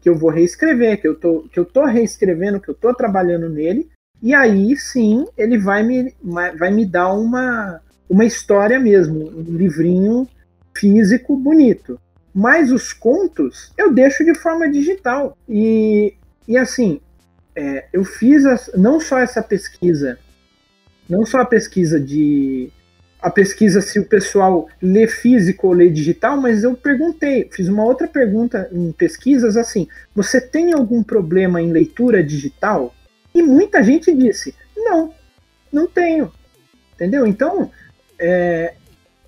[0.00, 3.48] que eu vou reescrever, que eu tô, que eu tô reescrevendo, que eu tô trabalhando
[3.48, 3.88] nele,
[4.22, 10.26] e aí sim ele vai me, vai me dar uma, uma história mesmo, um livrinho
[10.74, 12.00] físico bonito.
[12.34, 15.36] Mas os contos eu deixo de forma digital.
[15.48, 16.14] E,
[16.46, 17.00] e assim,
[17.54, 20.18] é, eu fiz as, não só essa pesquisa,
[21.08, 22.70] não só a pesquisa de.
[23.20, 27.84] A pesquisa se o pessoal lê físico ou lê digital, mas eu perguntei, fiz uma
[27.84, 32.94] outra pergunta em pesquisas assim: você tem algum problema em leitura digital?
[33.34, 35.12] E muita gente disse: não,
[35.70, 36.32] não tenho.
[36.94, 37.26] Entendeu?
[37.26, 37.70] Então,
[38.18, 38.74] é,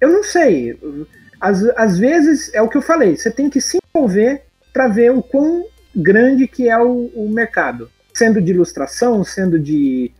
[0.00, 0.78] eu não sei.
[1.42, 5.10] Às, às vezes é o que eu falei, você tem que se envolver para ver
[5.10, 10.12] o quão grande que é o, o, mercado, sendo de ilustração, sendo de,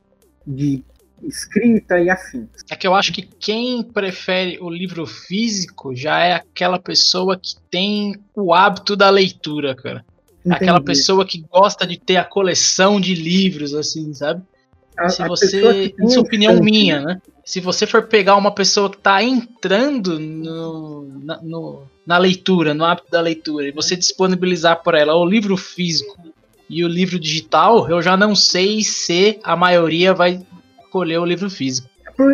[0.45, 0.83] de
[1.23, 2.49] escrita e afins.
[2.69, 7.55] É que eu acho que quem prefere o livro físico já é aquela pessoa que
[7.71, 10.05] tem o hábito da leitura, cara.
[10.45, 10.57] Entendi.
[10.57, 14.43] Aquela pessoa que gosta de ter a coleção de livros, assim, sabe?
[15.05, 15.95] A, Se você.
[15.99, 17.21] Isso é opinião minha, né?
[17.45, 22.85] se você for pegar uma pessoa que está entrando no, na, no, na leitura, no
[22.85, 26.17] hábito da leitura, e você disponibilizar por ela o livro físico
[26.69, 30.41] e o livro digital, eu já não sei se a maioria vai
[30.81, 31.89] escolher o livro físico.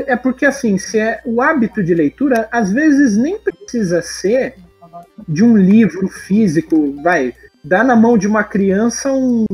[0.07, 4.57] É, é porque assim, se é o hábito de leitura, às vezes nem precisa ser
[5.27, 9.47] de um livro físico, vai, dar na mão de uma criança um,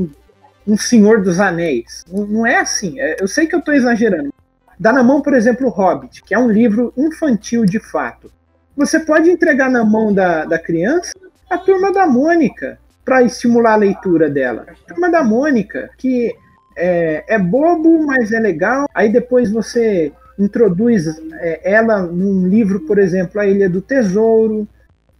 [0.66, 2.04] um Senhor dos Anéis.
[2.10, 2.98] Não, não é assim.
[3.00, 4.32] É, eu sei que eu estou exagerando,
[4.78, 8.30] Dá na mão, por exemplo, o Hobbit, que é um livro infantil de fato.
[8.76, 11.12] Você pode entregar na mão da, da criança
[11.48, 14.66] a turma da Mônica para estimular a leitura dela.
[14.68, 16.34] A turma da Mônica, que
[16.76, 18.88] é, é, bobo, mas é legal.
[18.94, 24.66] Aí depois você introduz é, ela num livro, por exemplo, A Ilha do Tesouro,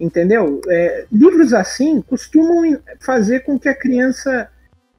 [0.01, 0.61] entendeu?
[0.68, 4.49] É, livros assim costumam fazer com que a criança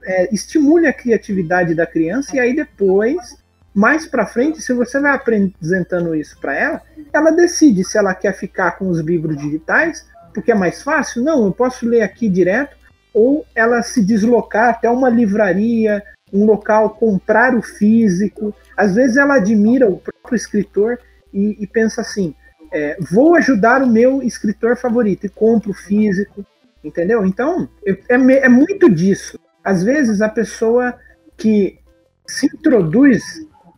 [0.06, 3.36] é, estimule a criatividade da criança e aí depois
[3.76, 6.82] mais para frente, se você vai apresentando isso para ela,
[7.12, 11.22] ela decide se ela quer ficar com os livros digitais, porque é mais fácil.
[11.22, 12.74] Não, eu posso ler aqui direto,
[13.12, 16.02] ou ela se deslocar até uma livraria,
[16.32, 18.54] um local, comprar o físico.
[18.74, 20.98] Às vezes ela admira o próprio escritor
[21.30, 22.34] e, e pensa assim:
[22.72, 26.46] é, vou ajudar o meu escritor favorito e compro o físico,
[26.82, 27.26] entendeu?
[27.26, 29.38] Então é, é muito disso.
[29.66, 30.94] Às vezes a pessoa
[31.36, 31.80] que
[32.24, 33.24] se introduz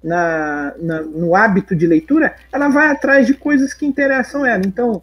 [0.05, 4.62] na, na, no hábito de leitura, ela vai atrás de coisas que interessam ela.
[4.66, 5.03] Então,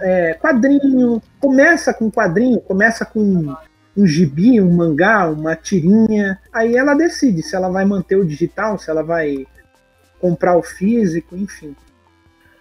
[0.00, 3.54] é, quadrinho, começa com quadrinho, começa com
[3.94, 6.40] um gibi, um mangá, uma tirinha.
[6.50, 9.46] Aí ela decide se ela vai manter o digital, se ela vai
[10.18, 11.76] comprar o físico, enfim.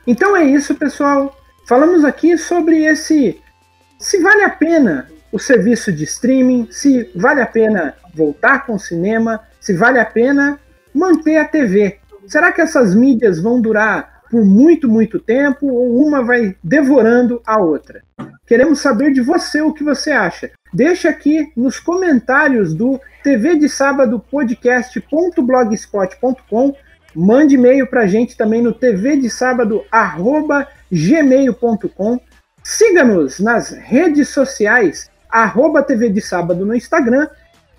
[0.05, 1.33] Então é isso, pessoal.
[1.65, 3.39] Falamos aqui sobre esse
[3.97, 8.79] se vale a pena o serviço de streaming, se vale a pena voltar com o
[8.79, 10.59] cinema, se vale a pena
[10.93, 11.97] manter a TV.
[12.27, 17.59] Será que essas mídias vão durar por muito, muito tempo ou uma vai devorando a
[17.59, 18.03] outra?
[18.45, 20.51] Queremos saber de você o que você acha.
[20.73, 26.75] Deixa aqui nos comentários do TV de Sábado podcast.blogspot.com.
[27.13, 29.83] Mande e-mail para a gente também no tv de sábado.
[32.63, 37.27] Siga-nos nas redes sociais arroba TV de Sábado no Instagram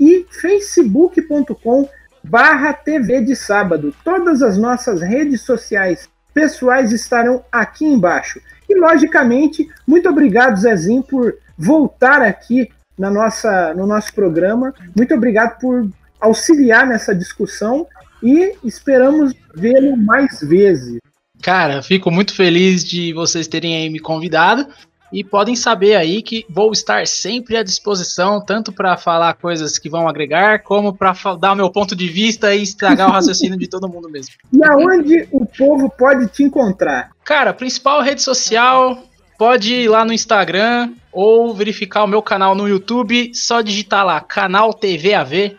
[0.01, 1.89] e facebook.com
[2.25, 3.95] barra TV de Sábado.
[4.05, 8.41] Todas as nossas redes sociais pessoais estarão aqui embaixo.
[8.69, 14.73] E, logicamente, muito obrigado, Zezinho, por voltar aqui na nossa, no nosso programa.
[14.97, 15.89] Muito obrigado por
[16.21, 17.87] auxiliar nessa discussão
[18.23, 20.99] e esperamos vê-lo mais vezes.
[21.43, 24.67] Cara, fico muito feliz de vocês terem me convidado.
[25.13, 29.91] E podem saber aí que vou estar sempre à disposição, tanto para falar coisas que
[29.91, 33.69] vão agregar, como para dar o meu ponto de vista e estragar o raciocínio de
[33.69, 34.35] todo mundo mesmo.
[34.53, 37.11] E aonde o povo pode te encontrar?
[37.25, 39.03] Cara, principal rede social,
[39.37, 44.21] pode ir lá no Instagram ou verificar o meu canal no YouTube, só digitar lá,
[44.21, 45.57] canal TV AV,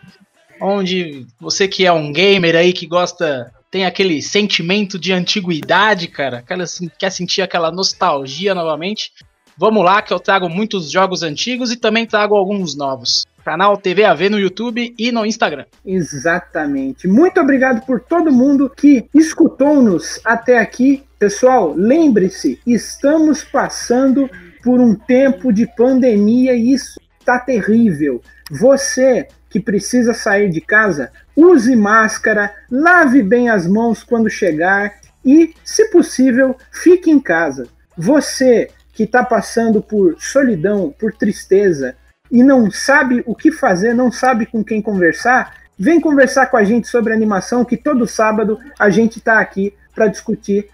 [0.60, 6.38] onde você que é um gamer aí que gosta tem aquele sentimento de antiguidade, cara,
[6.38, 6.64] aquela,
[6.96, 9.10] quer sentir aquela nostalgia novamente,
[9.56, 13.24] Vamos lá que eu trago muitos jogos antigos e também trago alguns novos.
[13.44, 15.66] Canal TV AV no YouTube e no Instagram.
[15.84, 17.06] Exatamente.
[17.06, 21.04] Muito obrigado por todo mundo que escutou-nos até aqui.
[21.18, 24.28] Pessoal, lembre-se, estamos passando
[24.62, 28.20] por um tempo de pandemia e isso está terrível.
[28.50, 34.92] Você que precisa sair de casa, use máscara, lave bem as mãos quando chegar
[35.24, 37.68] e, se possível, fique em casa.
[37.96, 41.96] Você que está passando por solidão, por tristeza
[42.30, 46.64] e não sabe o que fazer, não sabe com quem conversar, vem conversar com a
[46.64, 50.68] gente sobre animação, que todo sábado a gente está aqui para discutir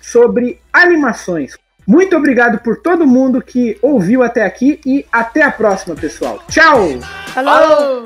[0.00, 1.56] sobre animações.
[1.86, 6.40] Muito obrigado por todo mundo que ouviu até aqui e até a próxima, pessoal.
[6.48, 7.00] Tchau!
[7.28, 8.04] Falou!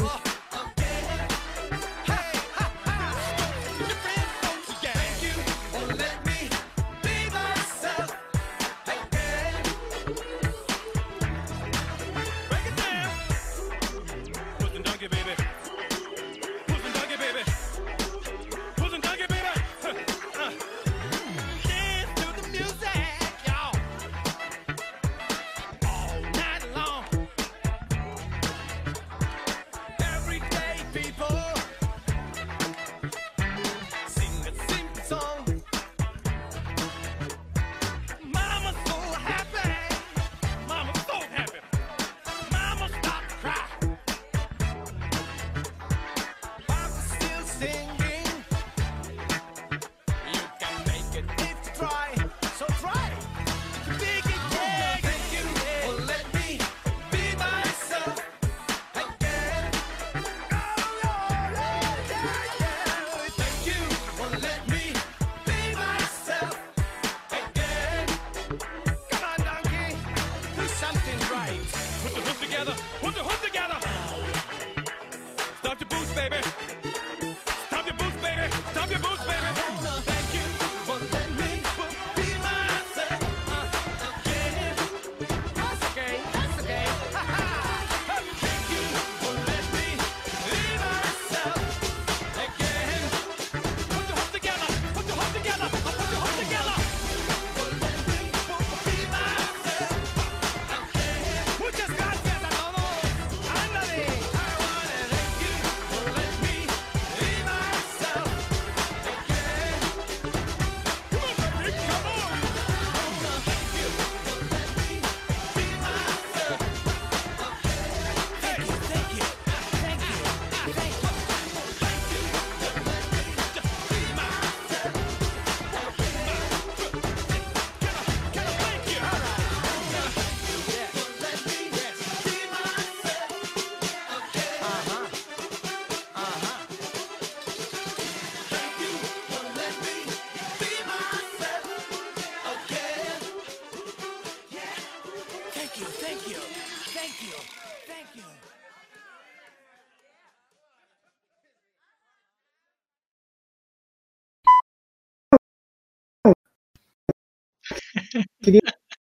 [75.74, 76.53] To the baby.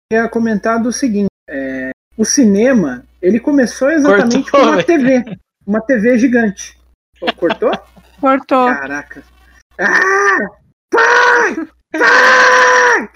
[0.09, 5.23] Queria comentar do seguinte: é, o cinema ele começou exatamente Cortou, com uma TV,
[5.65, 6.77] uma TV gigante.
[7.37, 7.71] Cortou?
[8.19, 8.67] Cortou.
[8.67, 9.23] Caraca.
[9.79, 10.37] Ah!
[10.91, 11.67] Pai!
[11.91, 13.09] Pai!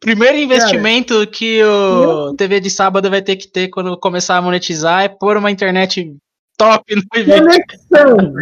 [0.00, 2.36] Primeiro investimento Cara, que o eu...
[2.36, 6.16] TV de sábado vai ter que ter quando começar a monetizar é pôr uma internet
[6.56, 8.34] top no Conexão!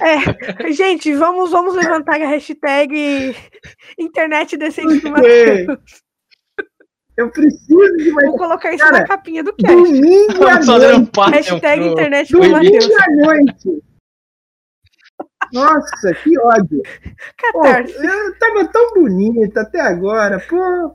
[0.00, 3.34] É, gente, vamos, vamos levantar a hashtag
[3.98, 5.78] internet decente do Matheus.
[7.16, 8.28] Eu preciso de mais.
[8.28, 9.74] Vou colocar isso Cara, na capinha do cast.
[9.74, 11.10] Domingo à noite.
[11.18, 12.86] Um hashtag internet do Matheus.
[12.86, 13.82] Domingo à noite.
[15.52, 16.82] Nossa, que ódio.
[17.52, 20.40] Pô, eu tava tão bonita até agora.
[20.48, 20.94] Pô,